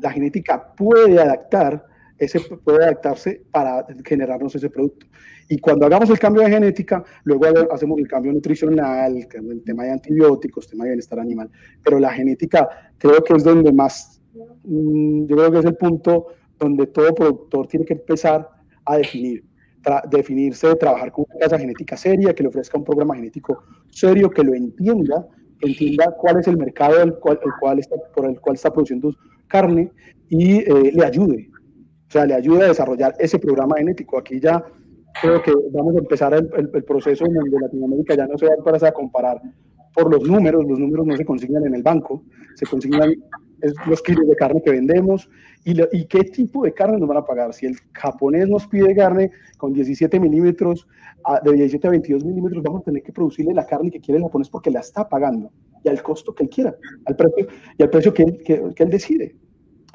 [0.01, 1.85] la genética puede adaptar
[2.17, 5.05] ese puede adaptarse para generarnos ese producto.
[5.47, 9.91] Y cuando hagamos el cambio de genética, luego hacemos el cambio nutricional, el tema de
[9.91, 11.49] antibióticos, el tema de bienestar animal.
[11.83, 14.21] Pero la genética creo que es donde más,
[14.63, 18.49] mm, yo creo que es el punto donde todo productor tiene que empezar
[18.85, 19.43] a definir,
[20.09, 24.43] definirse, trabajar con una casa genética seria, que le ofrezca un programa genético serio, que
[24.43, 25.27] lo entienda,
[25.59, 27.13] que entienda cuál es el mercado el
[27.79, 29.13] está, por el cual está produciendo
[29.47, 29.91] carne
[30.29, 31.49] y eh, le ayude,
[32.07, 34.17] o sea, le ayude a desarrollar ese programa genético.
[34.17, 34.63] Aquí ya
[35.21, 38.87] creo que vamos a empezar el, el, proceso en donde Latinoamérica ya no se va
[38.87, 39.41] a comparar
[39.93, 42.23] por los números, los números no se consignan en el banco,
[42.55, 43.13] se consignan
[43.87, 45.29] los kilos de carne que vendemos
[45.63, 47.53] y, y, qué tipo de carne nos van a pagar.
[47.53, 50.87] Si el japonés nos pide carne con 17 milímetros,
[51.43, 54.25] de 17 a 22 milímetros, vamos a tener que producirle la carne que quiere el
[54.25, 55.51] japonés porque la está pagando
[55.83, 58.83] y al costo que él quiera, al precio, y al precio que él, que, que
[58.83, 59.35] él decide.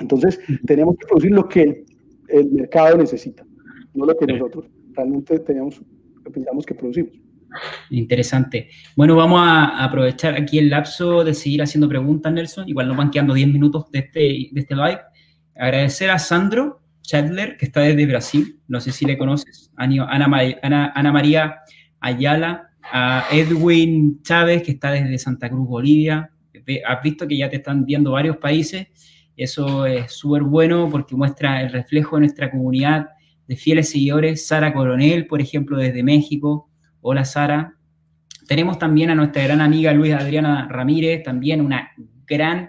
[0.01, 1.85] Entonces, tenemos que producir lo que el,
[2.33, 3.45] el mercado necesita,
[3.95, 5.81] no lo que nosotros realmente tenemos,
[6.33, 7.13] pensamos que producimos.
[7.91, 8.69] Interesante.
[8.97, 12.69] Bueno, vamos a aprovechar aquí el lapso de seguir haciendo preguntas, Nelson.
[12.69, 15.01] Igual nos van quedando 10 minutos de este, de este live.
[15.57, 18.61] Agradecer a Sandro Chadler, que está desde Brasil.
[18.69, 19.71] No sé si le conoces.
[19.77, 20.07] Ana,
[20.63, 21.57] Ana, Ana María
[22.01, 22.67] Ayala.
[22.93, 26.31] A Edwin Chávez, que está desde Santa Cruz, Bolivia.
[26.87, 28.89] Has visto que ya te están viendo varios países.
[29.41, 33.09] Eso es súper bueno porque muestra el reflejo de nuestra comunidad
[33.49, 34.47] de fieles seguidores.
[34.47, 36.69] Sara Coronel, por ejemplo, desde México.
[37.01, 37.75] Hola Sara.
[38.47, 41.91] Tenemos también a nuestra gran amiga Luis Adriana Ramírez, también una
[42.27, 42.69] gran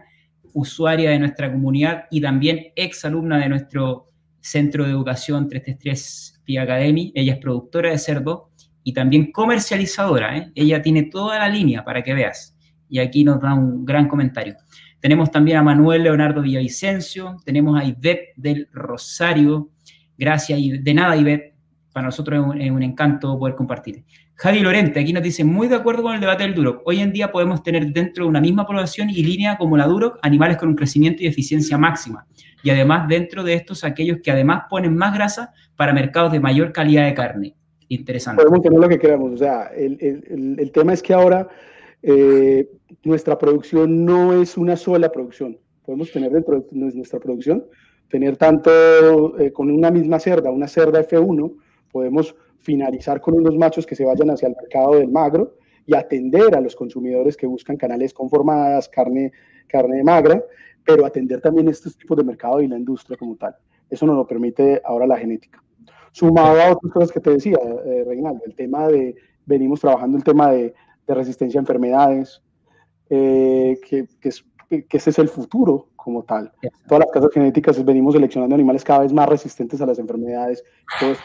[0.53, 4.07] usuaria de nuestra comunidad y también ex alumna de nuestro
[4.39, 7.11] Centro de Educación 333 Pia Academy.
[7.13, 10.37] Ella es productora de cerdo y también comercializadora.
[10.37, 10.51] ¿eh?
[10.55, 12.55] Ella tiene toda la línea para que veas.
[12.87, 14.55] Y aquí nos da un gran comentario.
[15.01, 19.71] Tenemos también a Manuel Leonardo Villavicencio, tenemos a Ivette del Rosario.
[20.17, 21.51] Gracias, de nada, Ivette
[21.91, 24.03] para nosotros es un, encanto poder compartir.
[24.35, 26.81] Javi Lorente, aquí nos dice, muy de acuerdo con el debate del Duroc.
[26.85, 30.17] Hoy en día podemos tener dentro de una misma población y línea como la Duroc
[30.21, 32.25] animales con un crecimiento y eficiencia máxima.
[32.63, 36.71] Y además dentro de estos aquellos que además ponen más grasa para mercados de mayor
[36.71, 37.55] calidad de carne.
[37.89, 38.41] Interesante.
[38.41, 39.33] Podemos tener lo que queramos.
[39.33, 41.47] O sea, el, tema es que ahora
[42.01, 42.67] eh,
[43.03, 45.57] nuestra producción no es una sola producción.
[45.85, 47.65] Podemos tener dentro de nuestra producción,
[48.09, 51.53] tener tanto eh, con una misma cerda, una cerda F1,
[51.91, 56.55] podemos finalizar con unos machos que se vayan hacia el mercado del magro y atender
[56.55, 59.31] a los consumidores que buscan canales conformadas, carne,
[59.67, 60.43] carne magra,
[60.85, 63.55] pero atender también estos tipos de mercado y la industria como tal.
[63.89, 65.61] Eso nos lo permite ahora la genética.
[66.11, 70.23] Sumado a otras cosas que te decía, eh, Reinaldo, el tema de, venimos trabajando el
[70.23, 70.73] tema de,
[71.07, 72.41] resistencia a enfermedades,
[73.13, 76.49] eh, que, que, ese es el futuro como tal.
[76.87, 80.63] Todas las casas genéticas venimos seleccionando animales cada vez más resistentes a las enfermedades.
[80.93, 81.21] Entonces,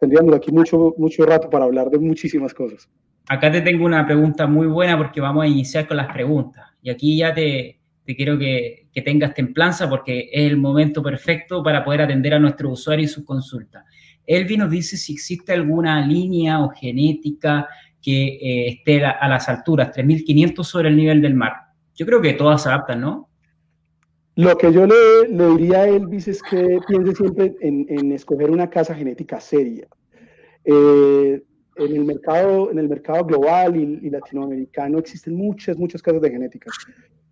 [0.00, 2.88] tendríamos aquí mucho, mucho rato para hablar de muchísimas cosas.
[3.28, 6.64] Acá te tengo una pregunta muy buena porque vamos a iniciar con las preguntas.
[6.82, 11.62] Y aquí ya te, te quiero que, que, tengas templanza porque es el momento perfecto
[11.62, 13.84] para poder atender a nuestro usuario y sus consultas.
[14.26, 17.68] Elvi nos dice si existe alguna línea o genética
[18.02, 21.52] que eh, esté a, las alturas, 3.500 sobre el nivel del mar.
[21.94, 23.28] Yo creo que todas se adaptan, ¿no?
[24.34, 28.68] Lo que yo le, le, diría a Elvis es que piense siempre en, escoger una
[28.68, 29.86] casa genética seria.
[30.64, 31.42] Eh,
[31.76, 36.70] en, el mercado, en el mercado global y, latinoamericano existen muchas, muchas casas de genética.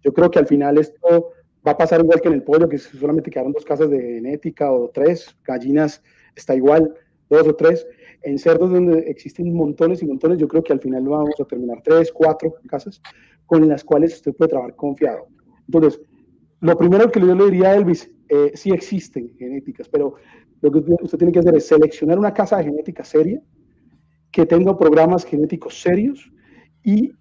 [0.02, 1.32] Yo creo que al final esto
[1.66, 4.70] va a pasar igual que en el pollo, que solamente quedaron dos casas de genética
[4.70, 6.02] o tres, gallinas
[6.34, 6.94] está igual,
[7.28, 7.86] dos o tres.
[8.22, 11.80] En cerdos donde existen montones y montones, yo creo que al final vamos a terminar
[11.82, 13.00] tres, cuatro casas
[13.46, 15.26] con las cuales usted puede trabajar confiado.
[15.66, 16.00] Entonces,
[16.60, 20.14] lo primero que yo le diría a Elvis, eh, sí existen genéticas, pero
[20.60, 23.42] lo que usted tiene que hacer es seleccionar una casa de genética seria,
[24.30, 26.30] que tenga programas genéticos serios
[26.84, 27.12] y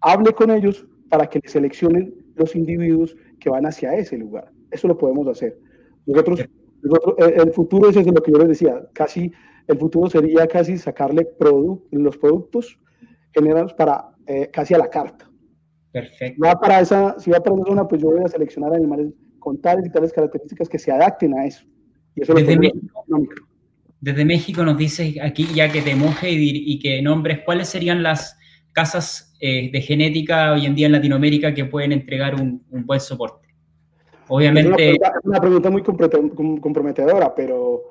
[0.00, 4.50] hable con ellos para que le seleccionen los individuos que van hacia ese lugar.
[4.70, 5.58] Eso lo podemos hacer.
[6.06, 9.32] Nosotros, eh, el futuro es lo que yo les decía, casi
[9.66, 11.28] el futuro sería casi sacarle
[11.90, 12.78] los productos
[13.32, 15.30] generados para eh, casi a la carta.
[15.92, 16.42] Perfecto.
[16.60, 19.86] para esa, si va para esa zona, pues yo voy a seleccionar animales con tales
[19.86, 21.64] y tales características que se adapten a eso.
[22.16, 23.04] Y eso desde, México,
[24.00, 28.36] desde México nos dice aquí, ya que te moje y, que nombres, ¿cuáles serían las
[28.72, 33.48] casas eh, de genética hoy en día en Latinoamérica que pueden entregar un, buen soporte?
[34.28, 34.92] Obviamente...
[34.92, 37.82] Es una pregunta, muy comprometedora, pero,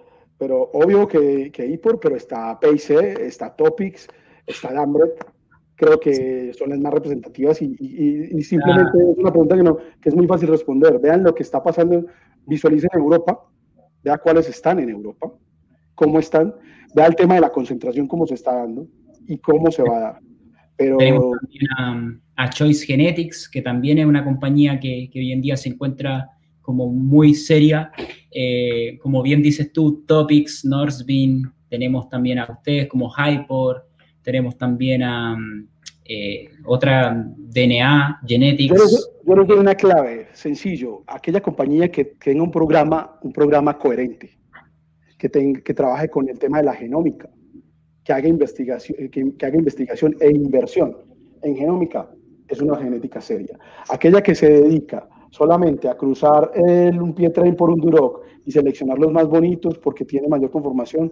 [0.44, 2.90] pero obvio que, que IPOR, pero está PIC,
[3.22, 4.10] está Topics,
[4.46, 5.14] está Lambret,
[5.74, 9.12] creo que son las más representativas y, simplemente ah.
[9.14, 11.00] es una pregunta que, no, que es muy fácil responder.
[11.00, 12.06] Vean lo que está pasando,
[12.46, 13.40] visualicen Europa,
[14.04, 15.32] vean cuáles están en Europa,
[15.96, 16.54] cómo están,
[16.94, 18.86] vean el tema de la concentración, cómo se está dando
[19.26, 20.20] y cómo se va a dar.
[20.76, 20.98] Pero...
[20.98, 25.56] Tenemos también a, Choice Genetics, que también es una compañía que, que hoy en día
[25.56, 26.32] se encuentra
[26.64, 27.92] como muy seria.
[28.34, 33.88] Eh, como bien dices tú, Topics, Northbeam, tenemos también a ustedes como Hypor,
[34.22, 35.38] tenemos también a
[36.06, 38.76] eh, otra DNA, Genetics.
[39.26, 41.04] Yo les, doy una clave, sencillo.
[41.08, 44.38] Aquella compañía que tenga un programa, un programa coherente,
[45.18, 47.30] que, que trabaje con el tema de la genómica,
[48.04, 50.98] que haga, investigación, que, haga investigación e inversión
[51.42, 52.10] en genómica,
[52.48, 53.58] es una genética seria.
[53.90, 58.52] Aquella que se dedica solamente a cruzar el, un pie train por un duroc y
[58.52, 61.12] seleccionar los más bonitos porque tiene mayor conformación,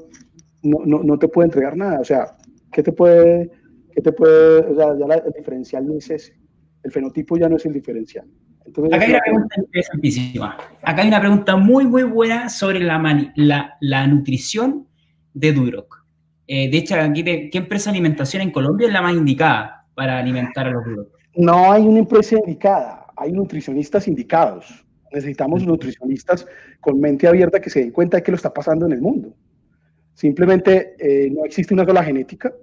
[0.62, 2.00] no, no, no te puede entregar nada.
[2.00, 2.38] O sea,
[2.72, 3.50] ¿qué te puede,
[3.92, 6.36] qué te puede, o sea, ya el diferencial no es ese.
[6.84, 8.28] El fenotipo ya no es el diferencial.
[8.92, 10.58] Acá hay una pregunta interesantísima.
[10.84, 13.02] Acá hay una pregunta muy, muy buena sobre la,
[13.36, 14.88] la, la nutrición
[15.34, 16.06] de Duroc.
[16.46, 20.20] Eh, de hecho, aquí ¿qué empresa de alimentación en Colombia es la más indicada para
[20.20, 21.08] alimentar a los Duroc?
[21.36, 24.86] No hay una empresa indicada, hay nutricionistas indicados.
[25.14, 26.48] Necesitamos nutricionistas
[26.80, 29.36] con mente abierta que se den cuenta de qué lo está pasando en el mundo.
[30.14, 32.54] Simplemente eh, no existe una sola genética.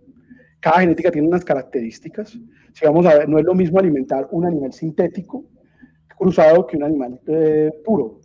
[0.60, 2.36] Cada genética tiene unas características.
[2.72, 5.44] Si vamos a ver, no es lo mismo alimentar un animal sintético
[6.16, 8.20] cruzado que un animal eh, puro.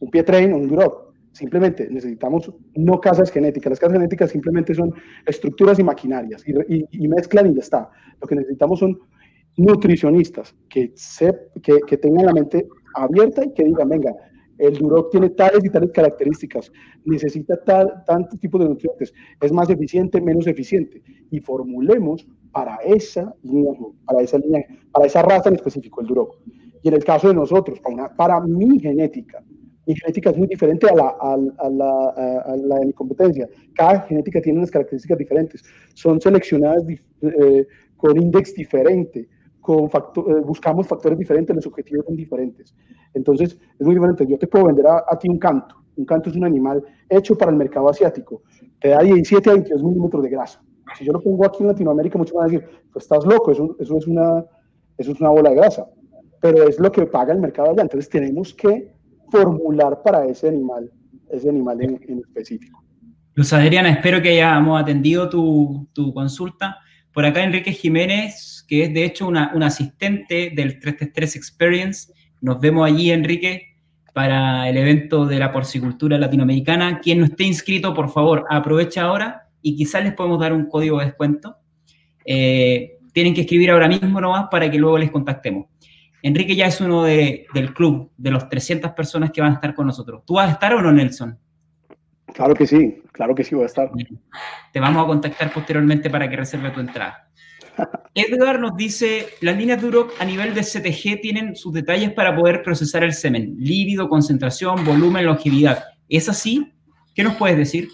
[0.00, 1.12] Un pie train o un duroc.
[1.32, 3.70] Simplemente necesitamos no casas genéticas.
[3.70, 4.92] Las casas genéticas simplemente son
[5.26, 7.90] estructuras y maquinarias y, mezclan y ya está.
[8.20, 8.98] Lo que necesitamos son
[9.56, 14.14] nutricionistas que, se, que, que tengan la mente abierta y que digan, venga,
[14.58, 16.70] el Duroc tiene tales y tales características,
[17.04, 23.34] necesita tal, tantos tipos de nutrientes, es más eficiente, menos eficiente, y formulemos para esa
[23.42, 23.72] línea,
[24.04, 26.36] para esa línea, para esa raza en específico, el Duroc.
[26.82, 29.42] Y en el caso de nosotros, para, para mi genética,
[29.84, 32.08] Mi genética es muy diferente a la, a, la,
[32.46, 33.48] a la, de mi competencia.
[33.74, 35.62] Cada genética tiene unas características diferentes.
[35.94, 39.28] Son seleccionadas eh, con índice diferente,
[39.62, 42.74] con factor, buscamos factores diferentes, los objetivos son diferentes.
[43.14, 44.26] Entonces, es muy diferente.
[44.26, 45.76] Yo te puedo vender a, a ti un canto.
[45.96, 48.42] Un canto es un animal hecho para el mercado asiático.
[48.78, 50.62] Te da 17 a 22 milímetros de grasa
[50.98, 53.76] si yo lo pongo aquí en Latinoamérica, muchos van a decir, pues estás loco, eso,
[53.78, 54.44] eso, es una,
[54.98, 55.86] eso es una bola de grasa.
[56.40, 57.82] Pero es lo que paga el mercado allá.
[57.82, 58.92] Entonces tenemos que
[59.30, 60.90] formular para ese animal,
[61.30, 62.82] ese animal en, específico.
[63.34, 66.78] Luz Adriana, espero que hayamos atendido tu, tu, consulta.
[67.12, 72.12] Por acá Enrique Jiménez, que es de hecho un asistente del 333 Experience.
[72.40, 73.76] Nos vemos allí, Enrique,
[74.12, 77.00] para el evento de la porcicultura latinoamericana.
[77.00, 80.98] Quien no esté inscrito, por favor, aprovecha ahora y quizás les podemos dar un código
[80.98, 81.56] de descuento.
[82.24, 85.66] Eh, tienen que escribir ahora mismo nomás para que luego les contactemos.
[86.22, 89.74] Enrique ya es uno de, del club, de los 300 personas que van a estar
[89.74, 90.22] con nosotros.
[90.24, 91.38] ¿Tú vas a estar o no, Nelson?
[92.34, 93.90] Claro que sí, claro que sí voy a estar.
[94.72, 97.28] Te vamos a contactar posteriormente para que reserve tu entrada.
[98.14, 102.62] Edgar nos dice, las líneas Duroc a nivel de CTG tienen sus detalles para poder
[102.62, 105.84] procesar el semen, lívido, concentración, volumen, longevidad.
[106.08, 106.72] ¿Es así?
[107.14, 107.88] ¿Qué nos puedes decir?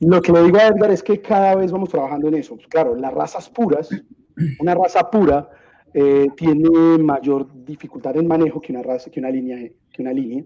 [0.00, 2.56] Lo que le digo a Edgar es que cada vez vamos trabajando en eso.
[2.68, 3.88] Claro, las razas puras,
[4.60, 5.48] una raza pura
[5.94, 10.44] eh, tiene mayor dificultad en manejo que una raza, que una línea, que una línea,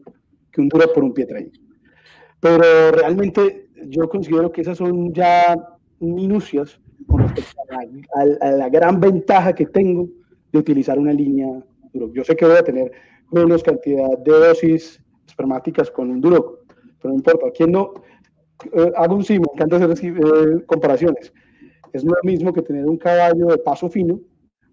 [0.52, 1.69] que un duro por un pie traído.
[2.40, 5.57] Pero realmente yo considero que esas son ya
[6.00, 7.61] minucias con respecto
[8.14, 10.09] a la, gran ventaja que tengo
[10.53, 12.12] de utilizar una línea duro.
[12.12, 12.90] Yo sé que voy a tener
[13.31, 16.61] menos cantidad de dosis espermáticas con un duro,
[17.00, 17.46] pero no importa.
[17.55, 17.92] ¿Quién no?
[18.72, 21.33] Eh, hago un sí, me encanta hacer eh, comparaciones.
[21.92, 24.20] Es lo mismo que tener un caballo de paso fino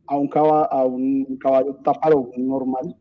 [0.08, 2.96] a un, caballo, a un caballo táparo normal.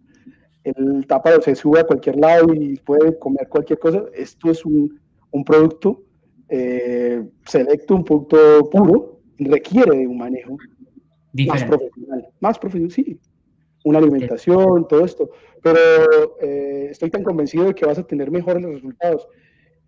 [0.66, 4.04] El táparo se sube a cualquier lado y puede comer cualquier cosa.
[4.14, 5.00] Esto es un,
[5.30, 6.02] un producto
[6.48, 10.56] eh, selecto, un producto puro, requiere de un manejo
[11.46, 12.26] más profesional.
[12.40, 13.20] Más profesional, sí.
[13.84, 15.30] Una alimentación, todo esto.
[15.62, 15.78] Pero
[16.40, 19.28] estoy tan convencido de que vas a tener mejores resultados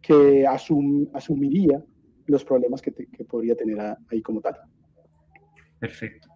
[0.01, 1.83] que asumiría
[2.27, 2.93] los problemas que,
[3.29, 4.57] podría tener ahí como tal.
[5.81, 6.29] Perfecto.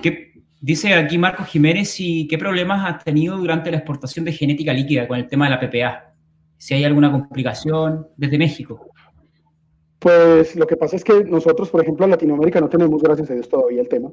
[0.00, 4.72] ¿Qué, dice aquí Marco Jiménez, y qué problemas has tenido durante la exportación de genética
[4.72, 6.14] líquida con el tema de la PPA?
[6.56, 8.88] Si hay alguna complicación desde México.
[9.98, 13.34] Pues lo que pasa es que nosotros, por ejemplo, en Latinoamérica no tenemos, gracias a
[13.34, 14.12] Dios, todavía el tema.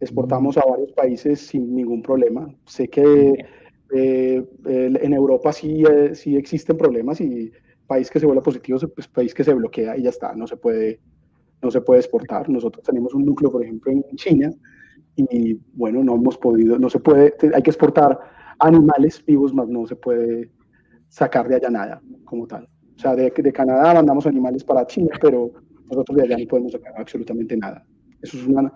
[0.00, 2.48] Exportamos a varios países sin ningún problema.
[2.64, 3.34] Sé que
[3.94, 7.52] eh, en Europa sí, eh, sí existen problemas y
[7.86, 10.56] país que se vuelva positivo, pues país que se bloquea y ya está, no se
[10.56, 11.00] puede,
[11.62, 12.48] no se puede exportar.
[12.48, 14.52] Nosotros tenemos un núcleo, por ejemplo, en China
[15.16, 18.18] y bueno, no hemos podido, no se puede, hay que exportar
[18.58, 20.50] animales vivos, más no se puede
[21.08, 22.64] sacar de allá nada como tal.
[22.64, 25.52] O sea, de, de Canadá mandamos animales para China, pero
[25.90, 27.84] nosotros de allá no podemos sacar absolutamente nada.
[28.22, 28.72] Eso es una,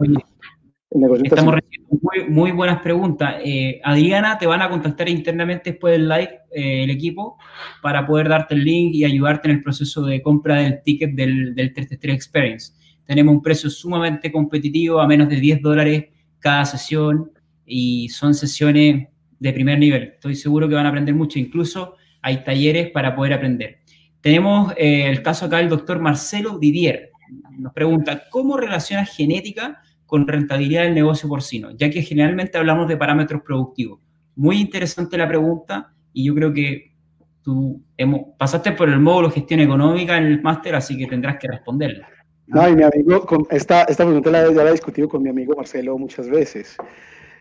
[1.22, 3.36] Estamos recibiendo muy, buenas preguntas.
[3.44, 7.38] Eh, Adriana, te van a contactar internamente después del live eh, el equipo
[7.80, 11.54] para poder darte el link y ayudarte en el proceso de compra del ticket del,
[11.54, 12.72] del 333 Experience.
[13.04, 16.06] Tenemos un precio sumamente competitivo, a menos de 10 dólares
[16.40, 17.30] cada sesión
[17.64, 20.02] y son sesiones de primer nivel.
[20.14, 23.78] Estoy seguro que van a aprender mucho, incluso hay talleres para poder aprender.
[24.20, 27.10] Tenemos eh, el caso acá del doctor Marcelo Didier.
[27.58, 32.96] Nos pregunta, ¿cómo relaciona genética con rentabilidad del negocio porcino, ya que generalmente hablamos de
[32.96, 34.00] parámetros productivos.
[34.34, 36.96] Muy interesante la pregunta y yo creo que
[37.42, 41.46] tú hemos, pasaste por el módulo gestión económica en el máster, así que tendrás que
[41.46, 42.08] responderla.
[42.52, 45.30] No, y mi amigo, con esta, esta pregunta la, ya la he discutido con mi
[45.30, 46.76] amigo Marcelo muchas veces.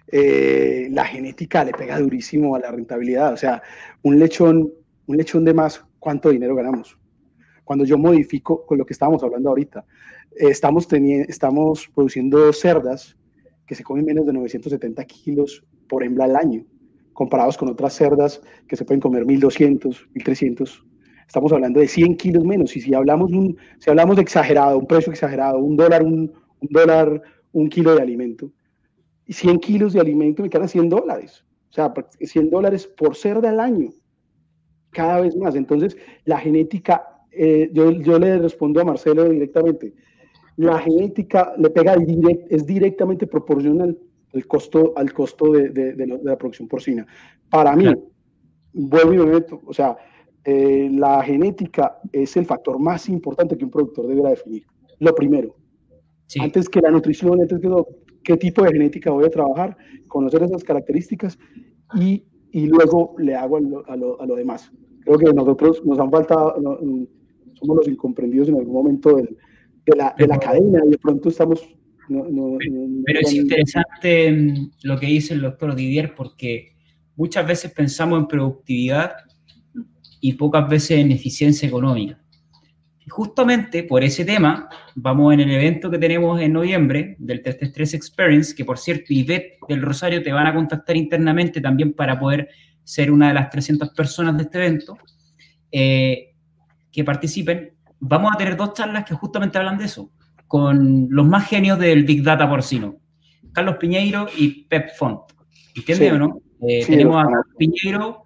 [0.08, 3.34] Eh, la genética le pega durísimo a la rentabilidad.
[3.34, 3.64] O sea,
[4.04, 4.72] un lechón,
[5.08, 6.96] un lechón de más, ¿cuánto dinero ganamos?
[7.64, 9.84] Cuando yo modifico con lo que estábamos hablando ahorita,
[10.36, 13.18] estamos, estamos produciendo cerdas
[13.66, 16.66] que se comen menos de 970 kilos por hembra al año,
[17.14, 20.86] comparados con otras cerdas que se pueden comer 1200, 1300.
[21.30, 22.76] Estamos hablando de 100 kilos menos.
[22.76, 27.22] Y si hablamos, un, si hablamos de exagerado, un precio exagerado, un dólar, un, dólar,
[27.52, 28.52] un kilo de alimento,
[29.28, 31.46] y 100 kilos de alimento me quedan 100 dólares.
[31.70, 33.92] O sea, 100 dólares por cerda al año,
[34.90, 35.54] cada vez más.
[35.54, 39.94] Entonces, la genética, eh, yo, yo le respondo a Marcelo directamente,
[40.56, 41.96] la genética le pega
[42.50, 43.96] es directamente proporcional
[44.34, 47.06] al costo, al costo de, la producción porcina.
[47.52, 47.86] Para mí,
[48.74, 49.96] vuelvo y me meto, o sea,
[50.50, 54.64] eh, la genética es el factor más importante que un productor deberá definir.
[55.00, 55.56] Lo primero.
[56.40, 57.70] Antes que la nutrición, antes que
[58.24, 59.76] qué tipo de genética voy a trabajar,
[60.08, 61.40] conocer esas características
[61.96, 64.72] y y luego le hago a lo, a lo, demás.
[65.02, 66.56] Creo que nosotros nos han faltado,
[67.54, 69.28] somos los incomprendidos en algún momento de,
[69.96, 71.62] la, de la cadena y de pronto estamos...
[72.08, 76.74] pero es interesante mm, lo que dice el doctor Didier porque
[77.16, 79.12] muchas veces pensamos en productividad
[80.20, 82.20] y pocas veces en eficiencia económica.
[83.06, 87.94] Y justamente por ese tema, vamos en el evento que tenemos en noviembre del 333
[87.94, 92.50] Experience, que por cierto, Ivette del Rosario te van a contactar internamente también para poder
[92.84, 94.98] ser una de las 300 personas de este evento
[95.72, 96.34] eh,
[96.92, 97.74] que participen.
[98.00, 100.12] Vamos a tener dos charlas que justamente hablan de eso,
[100.48, 102.98] con los más genios del Big Data porcino,
[103.54, 105.20] Carlos Piñeiro y Pep Font.
[105.76, 106.42] ¿Entiendes o no?
[106.68, 108.24] Eh, tenemos a Piñeiro,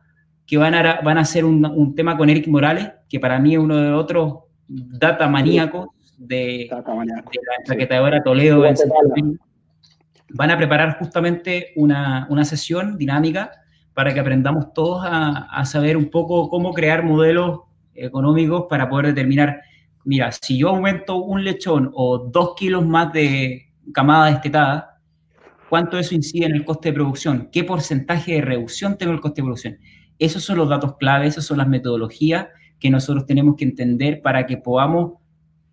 [0.54, 3.54] que van a, van a hacer un, un, tema con Eric Morales, que para mí
[3.54, 4.36] es uno de los otros
[4.68, 8.64] data maníacos de, la empaquetadora Toledo.
[10.30, 13.50] van a preparar justamente una, una, sesión dinámica
[13.96, 17.62] para que aprendamos todos a, a, saber un poco cómo crear modelos
[17.96, 19.60] económicos para poder determinar,
[20.04, 25.00] mira, si yo aumento un lechón o dos kilos más de camada destetada,
[25.68, 27.50] ¿cuánto eso incide en el coste de producción?
[27.52, 29.78] ¿Qué porcentaje de reducción tengo el coste de producción?
[30.24, 32.48] Esos son los datos clave, esas son las metodologías
[32.80, 35.16] que nosotros tenemos que entender para que podamos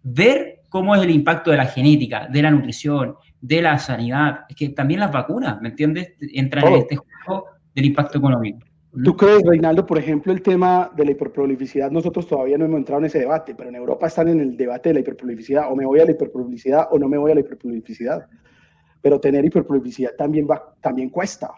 [0.03, 4.57] ver cómo es el impacto de la genética, de la nutrición, de la sanidad, es
[4.57, 6.14] que también las vacunas, ¿me entiendes?
[6.34, 7.46] Entran en este juego
[7.76, 8.59] del impacto económico.
[9.05, 11.92] ¿Tú crees, Reinaldo, por ejemplo, el tema de la hiperprolificidad?
[11.92, 14.88] Nosotros todavía no hemos entrado en ese debate, pero en Europa están en el debate
[14.88, 17.40] de la hiperprolificidad, o me voy a la hiperprolificidad o no me voy a la
[17.42, 18.26] hiperprolificidad.
[19.01, 21.53] Pero tener hiperprolificidad también, va, también cuesta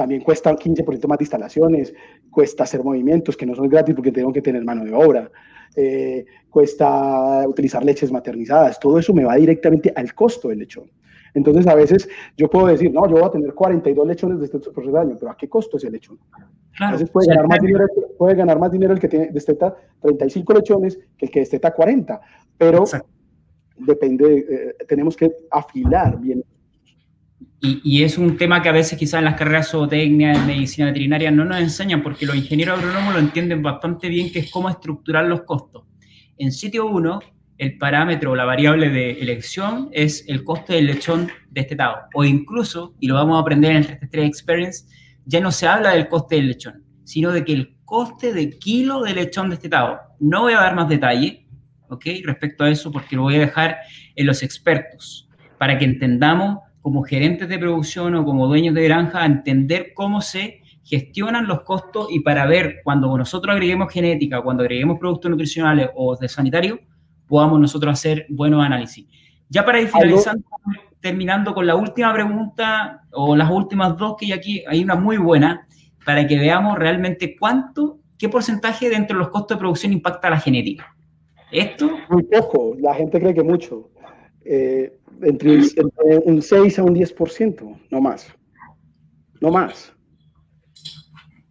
[0.00, 1.92] también cuesta 15% más de instalaciones,
[2.30, 5.30] cuesta hacer movimientos que no son gratis porque tengo que tener mano de obra,
[5.76, 10.90] eh, cuesta utilizar leches maternizadas, todo eso me va directamente al costo del lechón.
[11.34, 14.58] Entonces, a veces yo puedo decir, no, yo voy a tener 42 lechones de este
[14.58, 16.18] por año, pero ¿a qué costo es el lechón?
[16.78, 17.86] a veces puede ganar, más dinero,
[18.16, 22.18] puede ganar más dinero el que tiene, desteta 35 lechones que el que desteta 40,
[22.56, 22.84] pero
[23.76, 26.42] depende, eh, tenemos que afilar bien
[27.62, 31.30] y, es un tema que a veces quizás en las carreras zootecnia, en medicina veterinaria,
[31.30, 35.26] no nos enseñan porque los ingenieros agrónomos lo entienden bastante bien, que es cómo estructurar
[35.26, 35.84] los costos.
[36.38, 37.20] En sitio 1,
[37.58, 41.96] el parámetro o la variable de elección es el coste del lechón destetado.
[42.14, 44.86] O incluso, y lo vamos a aprender en el 333 Experience,
[45.26, 49.02] ya no se habla del coste del lechón, sino de que el coste de kilo
[49.02, 50.00] de lechón destetado.
[50.18, 51.46] No voy a dar más detalle,
[51.90, 52.06] ¿ok?
[52.24, 53.76] Respecto a eso, porque lo voy a dejar
[54.16, 59.22] en los expertos, para que entendamos como gerentes de producción o como dueños de granja
[59.22, 64.62] a entender cómo se gestionan los costos y para ver cuando nosotros agreguemos genética, cuando
[64.62, 66.80] agreguemos productos nutricionales o de sanitario,
[67.26, 69.06] podamos nosotros hacer buenos análisis.
[69.48, 70.44] Ya para ir finalizando,
[71.00, 75.16] terminando con la última pregunta o las últimas dos que hay aquí, hay una muy
[75.16, 75.66] buena
[76.04, 80.40] para que veamos realmente cuánto, qué porcentaje dentro de los costos de producción impacta la
[80.40, 80.94] genética.
[81.52, 81.90] ¿Esto?
[82.08, 83.90] Muy poco, la gente cree que mucho.
[84.44, 85.60] Eh, entre,
[86.24, 88.32] un 6 a un 10%, no más.
[89.40, 89.92] No más.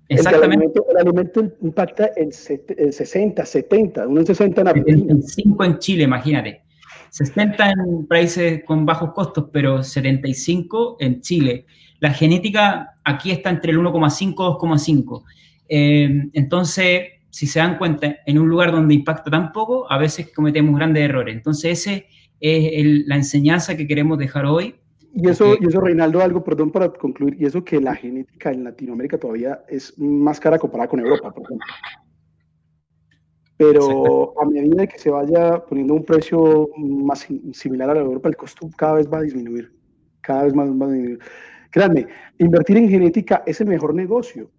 [0.08, 0.80] Exactamente.
[0.90, 4.98] El alimento, impacta en 60, 70, un 60 en Argentina.
[4.98, 6.64] 75 en Chile, imagínate.
[7.12, 11.66] 60 en países con bajos costos, pero 75 en Chile.
[12.00, 15.24] La genética aquí está entre el 1,5 y 2,5.
[15.68, 20.32] Eh, entonces, si se dan cuenta, en un lugar donde impacta tan poco, a veces
[20.34, 21.36] cometemos grandes errores.
[21.36, 22.08] Entonces, ese
[22.40, 24.76] es la enseñanza que queremos dejar hoy.
[25.14, 28.64] Y eso, y eso, Reinaldo, algo, perdón para concluir, y eso que la genética en
[28.64, 31.68] Latinoamérica todavía es más cara comparada con Europa, por ejemplo.
[33.58, 38.38] Pero a medida que se vaya poniendo un precio más similar a la Europa, el
[38.38, 39.74] costo cada vez va a disminuir.
[40.22, 41.20] Cada vez más va a disminuir.
[41.72, 44.50] Créanme, invertir en genética es el mejor negocio.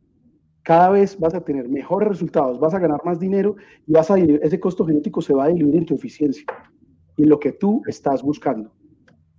[0.62, 3.56] Cada vez vas a tener mejores resultados, vas a ganar más dinero
[3.86, 6.44] y vas a ese costo genético se va a diluir en tu eficiencia
[7.16, 8.72] y lo que tú estás buscando.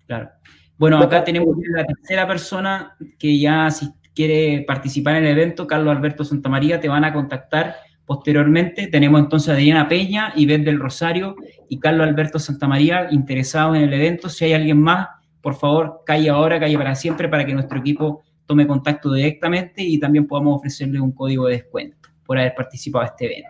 [0.08, 0.30] Claro.
[0.78, 5.96] Bueno, acá tenemos la tercera persona que ya si quiere participar en el evento, Carlos
[5.96, 8.88] Alberto Santamaría, te van a contactar posteriormente.
[8.88, 11.36] Tenemos entonces a Diana Peña, y Beth del Rosario
[11.70, 14.28] y Carlos Alberto Santamaría interesados en el evento.
[14.28, 15.08] Si hay alguien más,
[15.42, 19.98] por favor, calle ahora, calle para siempre, para que nuestro equipo tome contacto directamente y
[19.98, 23.50] también podamos ofrecerle un código de descuento por haber participado en este evento.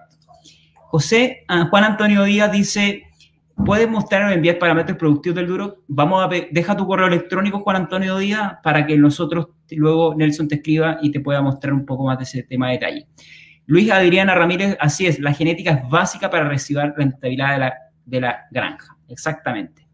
[0.90, 3.04] José, ah, Juan Antonio Díaz dice,
[3.66, 5.84] puedes mostrar o enviar parámetros productivos del duro.
[5.88, 10.56] Vamos a deja tu correo electrónico, Juan Antonio Díaz, para que nosotros luego Nelson te
[10.56, 13.08] escriba y te pueda mostrar un poco más de ese tema de detalle.
[13.66, 17.74] Luis Adriana Ramírez, así es, la genética es básica para recibir rentabilidad de la,
[18.06, 19.88] de la granja, exactamente.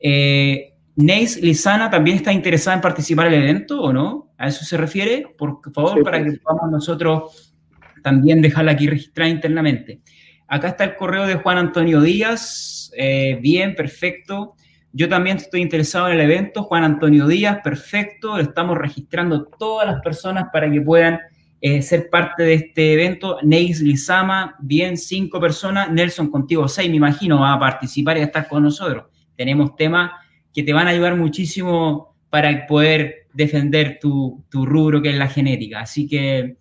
[0.00, 4.32] Eh, Neis Lizana también está interesada en participar en el evento o no?
[4.38, 5.26] ¿A eso se refiere?
[5.36, 7.54] Por favor, para que podamos nosotros
[8.02, 10.02] también dejarla aquí registrada internamente.
[10.46, 12.92] Acá está el correo de Juan Antonio Díaz.
[12.96, 14.54] Eh, bien, perfecto.
[14.92, 16.62] Yo también estoy interesado en el evento.
[16.64, 18.38] Juan Antonio Díaz, perfecto.
[18.38, 21.18] Estamos registrando todas las personas para que puedan
[21.60, 23.38] eh, ser parte de este evento.
[23.42, 25.90] Neis Lizama, bien, cinco personas.
[25.90, 29.06] Nelson, contigo seis, me imagino, va a participar y a estar con nosotros.
[29.34, 30.12] Tenemos temas
[30.52, 35.26] que te van a ayudar muchísimo para poder defender tu, tu rubro, que es la
[35.26, 35.80] genética.
[35.80, 36.58] Así que,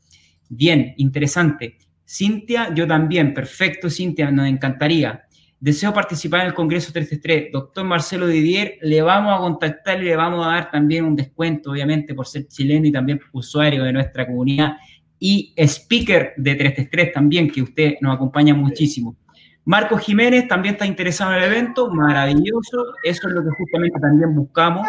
[0.49, 1.77] bien, interesante.
[2.05, 5.23] Cintia, yo también, perfecto, Cintia, nos encantaría.
[5.59, 7.51] Deseo participar en el Congreso 333.
[7.53, 11.71] Doctor Marcelo Didier, le vamos a contactar y le vamos a dar también un descuento,
[11.71, 14.73] obviamente, por ser chileno y también usuario de nuestra comunidad
[15.19, 19.15] y speaker de 333 también, que usted nos acompaña muchísimo.
[19.63, 22.95] Marco Jiménez también está interesado en el evento, maravilloso.
[23.01, 24.85] Eso es lo que justamente también buscamos,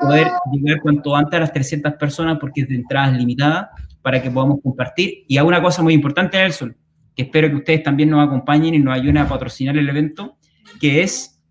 [0.00, 3.68] poder llegar cuanto antes a las 300 personas porque es de entradas limitadas
[4.04, 5.24] para que podamos compartir.
[5.26, 6.76] Y hay una cosa muy importante, Nelson,
[7.16, 10.36] que espero que ustedes también nos acompañen y nos ayuden a patrocinar el evento,
[10.78, 11.42] que es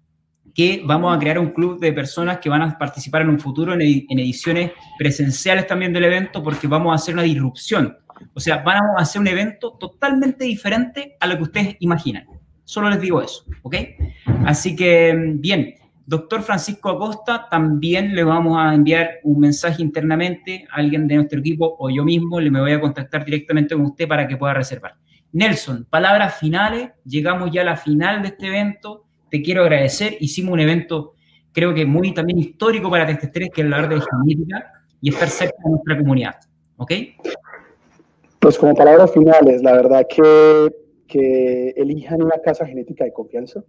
[0.53, 3.73] que vamos a crear un club de personas que van a participar en un futuro
[3.73, 7.97] en, ediciones presenciales también del evento, porque vamos a hacer una disrupción.
[8.35, 12.27] O sea, vamos a hacer un evento totalmente diferente a lo que ustedes imaginan.
[12.65, 13.77] Solo les digo eso, ¿ok?
[14.45, 15.73] Así que, bien,
[16.05, 21.39] doctor Francisco Acosta, también le vamos a enviar un mensaje internamente, a alguien de nuestro
[21.39, 24.53] equipo o yo mismo, le me voy a contactar directamente con usted para que pueda
[24.53, 24.95] reservar.
[25.31, 30.53] Nelson, palabras finales, llegamos ya a la final de este evento, te quiero agradecer, hicimos
[30.53, 31.13] un evento
[31.53, 35.09] creo que muy también histórico para este 3 que es la arte de genética y
[35.09, 36.35] estar cerca de nuestra comunidad,
[36.77, 36.91] ¿ok?
[38.39, 40.73] Pues como palabras finales, la verdad que,
[41.07, 43.63] que elijan una casa genética de confianza.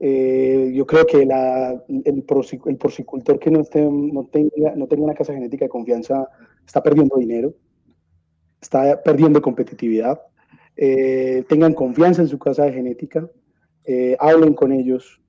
[0.00, 6.28] Eh, yo creo que el, porcicultor que no, tenga, una casa genética de confianza
[6.66, 7.54] está perdiendo dinero
[8.64, 10.20] está perdiendo competitividad.
[10.76, 13.28] Eh, tengan confianza en su casa de genética,
[13.84, 15.20] eh, hablen con ellos.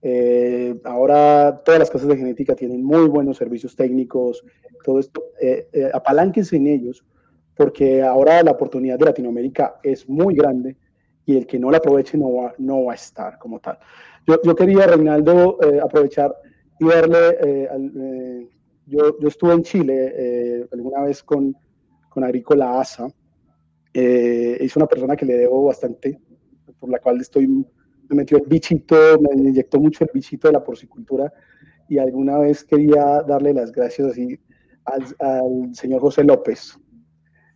[0.00, 4.44] Eh, ahora todas las casas de genética tienen muy buenos servicios técnicos,
[4.84, 5.22] todo esto,
[5.94, 7.04] apalánquense en ellos,
[7.56, 10.76] porque ahora la oportunidad de Latinoamérica es muy grande
[11.24, 13.78] y el que no la aproveche no va, no va a estar como tal.
[14.26, 16.34] Yo, yo quería, Reinaldo, aprovechar
[16.80, 18.48] y verle,
[18.86, 21.54] yo, yo, estuve en Chile alguna vez con,
[22.14, 23.08] con Agrícola ASA.
[23.92, 26.18] Eh, es una persona que le debo bastante,
[26.78, 27.64] por la cual estoy, me
[28.08, 31.32] metió el bichito, me inyectó mucho el bichito de la porcicultura
[31.88, 34.38] y alguna vez quería darle las gracias así
[34.84, 36.78] al, señor José López,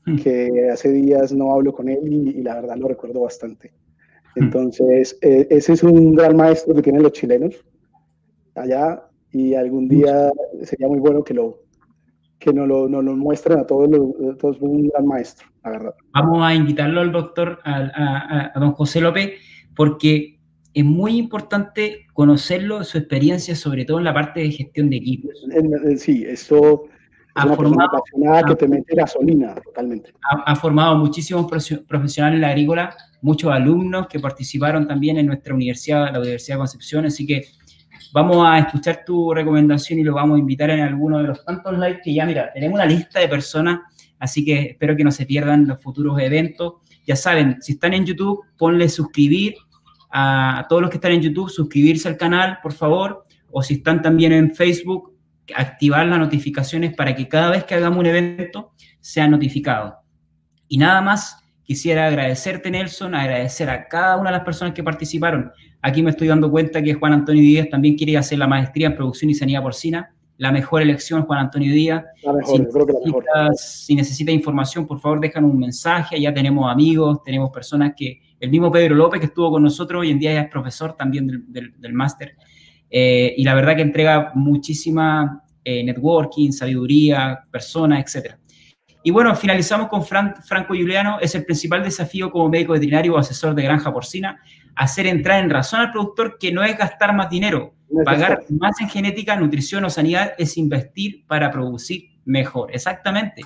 [0.06, 0.16] hmm.
[0.16, 3.72] que hace días no hablo con él y, la verdad lo recuerdo bastante.
[4.35, 4.45] Hmm.
[4.45, 7.55] Entonces, eh, ese es un gran maestro que tienen los chilenos
[8.55, 9.03] allá
[9.33, 10.31] y algún día
[10.62, 11.62] sería muy bueno que lo,
[12.39, 15.95] que nos lo, nos lo muestren a todos los, todos un gran maestro, la verdad.
[16.12, 19.33] Vamos a invitarlo al doctor, a, a, don José López,
[19.74, 20.39] porque
[20.74, 25.35] es muy importante conocerlo, su experiencia, sobre todo en la parte de gestión de equipos.
[25.97, 26.85] Sí, eso
[27.39, 28.03] ha una formado,
[28.47, 30.12] que te mete gasolina totalmente.
[30.30, 31.47] Ha, ha, formado muchísimos
[31.86, 36.59] profesionales en la agrícola, muchos alumnos que participaron también en nuestra universidad, la Universidad de
[36.59, 37.45] Concepción, así que
[38.12, 41.74] Vamos a escuchar tu recomendación y lo vamos a invitar en alguno de los tantos
[41.74, 43.80] lives que ya, mira, tenemos una lista de personas,
[44.18, 46.74] así que espero que no se pierdan los futuros eventos.
[47.07, 49.57] Ya saben, si están en YouTube, ponle suscribir
[50.11, 54.01] a, todos los que están en YouTube, suscribirse al canal, por favor, o si están
[54.01, 55.12] también en Facebook,
[55.55, 59.96] activar las notificaciones para que cada vez que hagamos un evento sea notificado.
[60.68, 65.53] Y nada más, quisiera agradecerte, Nelson, agradecer a cada una de las personas que participaron.
[65.80, 68.96] Aquí me estoy dando cuenta que Juan Antonio Díaz también quiere hacer la maestría en
[68.96, 70.14] producción y sanidad porcina.
[70.36, 72.05] La mejor elección, Juan Antonio Díaz.
[72.22, 73.24] La mejor, si, creo que la mejor.
[73.57, 76.20] si necesita información, por favor, déjanos un mensaje.
[76.20, 78.20] Ya tenemos amigos, tenemos personas que.
[78.40, 81.74] El mismo Pedro López, que estuvo con nosotros, hoy en día es profesor también del,
[81.76, 82.36] del, máster.
[82.91, 88.39] Eh, y la verdad que entrega muchísima eh, networking, sabiduría, personas, etcétera.
[89.03, 91.18] Y bueno, finalizamos con Franco Juliano.
[91.20, 94.41] Es el principal desafío como médico veterinario o asesor de granja porcina,
[94.74, 97.74] hacer entrar en razón al productor que no es gastar más dinero.
[98.05, 102.70] Pagar más en genética, nutrición o sanidad es invertir para producir mejor.
[102.74, 103.43] Exactamente.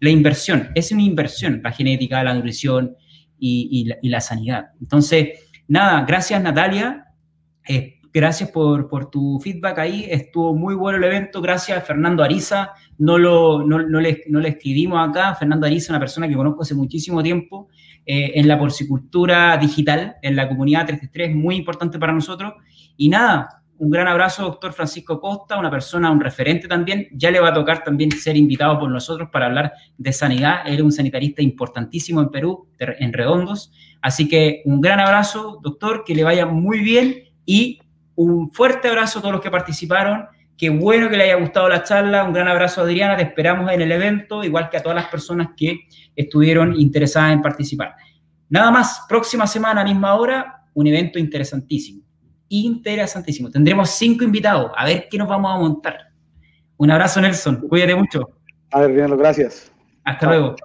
[0.00, 2.96] La inversión, es una inversión, la genética, la nutrición
[3.38, 4.68] y, la, sanidad.
[4.80, 7.06] Entonces, nada, gracias Natalia.
[7.68, 10.06] Eh, gracias por, por, tu feedback ahí.
[10.08, 11.42] Estuvo muy bueno el evento.
[11.42, 15.34] Gracias Fernando Ariza no, lo, no, le, no le escribimos acá.
[15.34, 17.68] Fernando Ariza, una persona que conozco hace muchísimo tiempo
[18.06, 22.54] eh, en la porcicultura digital, en la comunidad 333, muy importante para nosotros.
[22.96, 27.08] Y nada, un gran abrazo, doctor Francisco Costa, una persona, un referente también.
[27.12, 30.62] Ya le va a tocar también ser invitado por nosotros para hablar de sanidad.
[30.66, 33.72] Él es un sanitarista importantísimo en Perú, en Redondos.
[34.00, 37.80] Así que un gran abrazo, doctor, que le vaya muy bien y
[38.16, 40.26] un fuerte abrazo a todos los que participaron.
[40.56, 42.24] Qué bueno que le haya gustado la charla.
[42.24, 43.16] Un gran abrazo, Adriana.
[43.16, 45.80] Te esperamos en el evento, igual que a todas las personas que
[46.14, 47.94] estuvieron interesadas en participar.
[48.48, 52.04] Nada más, próxima semana, misma hora, un evento interesantísimo
[52.48, 53.50] interesantísimo.
[53.50, 54.70] Tendremos cinco invitados.
[54.76, 55.98] A ver qué nos vamos a montar.
[56.76, 57.68] Un abrazo, Nelson.
[57.68, 58.28] Cuídate mucho.
[58.72, 59.72] A ver, bien, gracias.
[60.04, 60.56] Hasta luego.